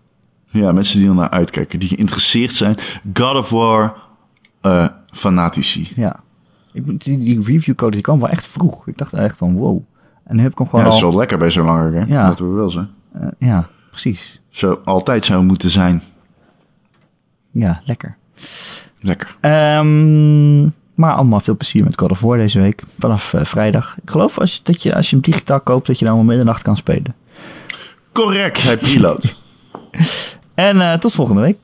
[0.50, 2.76] Ja, mensen die ernaar uitkijken, die geïnteresseerd zijn.
[3.14, 3.94] God of War
[4.62, 5.92] uh, fanatici.
[5.96, 6.20] Ja.
[6.72, 8.86] Ik, die, die reviewcode die kwam wel echt vroeg.
[8.86, 9.80] Ik dacht echt van wow.
[10.24, 12.12] En nu heb ik hem gewoon Ja, dat is wel lekker bij zo'n lange game.
[12.12, 12.28] Ja.
[12.28, 12.88] Dat we wel zijn.
[13.16, 14.40] Uh, ja, precies.
[14.48, 16.02] Zo altijd zou moeten zijn.
[17.50, 18.16] Ja, lekker.
[19.00, 19.36] Lekker.
[19.40, 22.82] Um, maar allemaal veel plezier met God of War deze week.
[22.98, 23.96] Vanaf uh, vrijdag.
[24.02, 26.62] Ik geloof als, dat je, als je hem digitaal koopt, dat je dan om middernacht
[26.62, 27.14] kan spelen.
[28.12, 29.36] Correct, hij preload.
[30.54, 31.56] en uh, tot volgende week.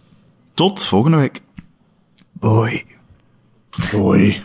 [0.55, 1.43] Tot volgende week.
[2.33, 2.85] Boi.
[3.93, 4.43] Boi.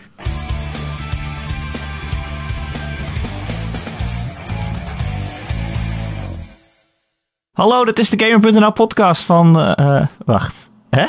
[7.51, 9.59] Hallo, dit is de Gamer.nl podcast van...
[9.79, 10.69] Uh, wacht.
[10.89, 11.05] Hè?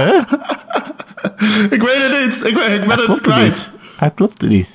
[0.00, 0.22] huh?
[1.70, 2.46] Ik weet het niet.
[2.46, 3.70] Ik, ben, ik ben het kwijt.
[3.96, 4.68] Hij klopte niet.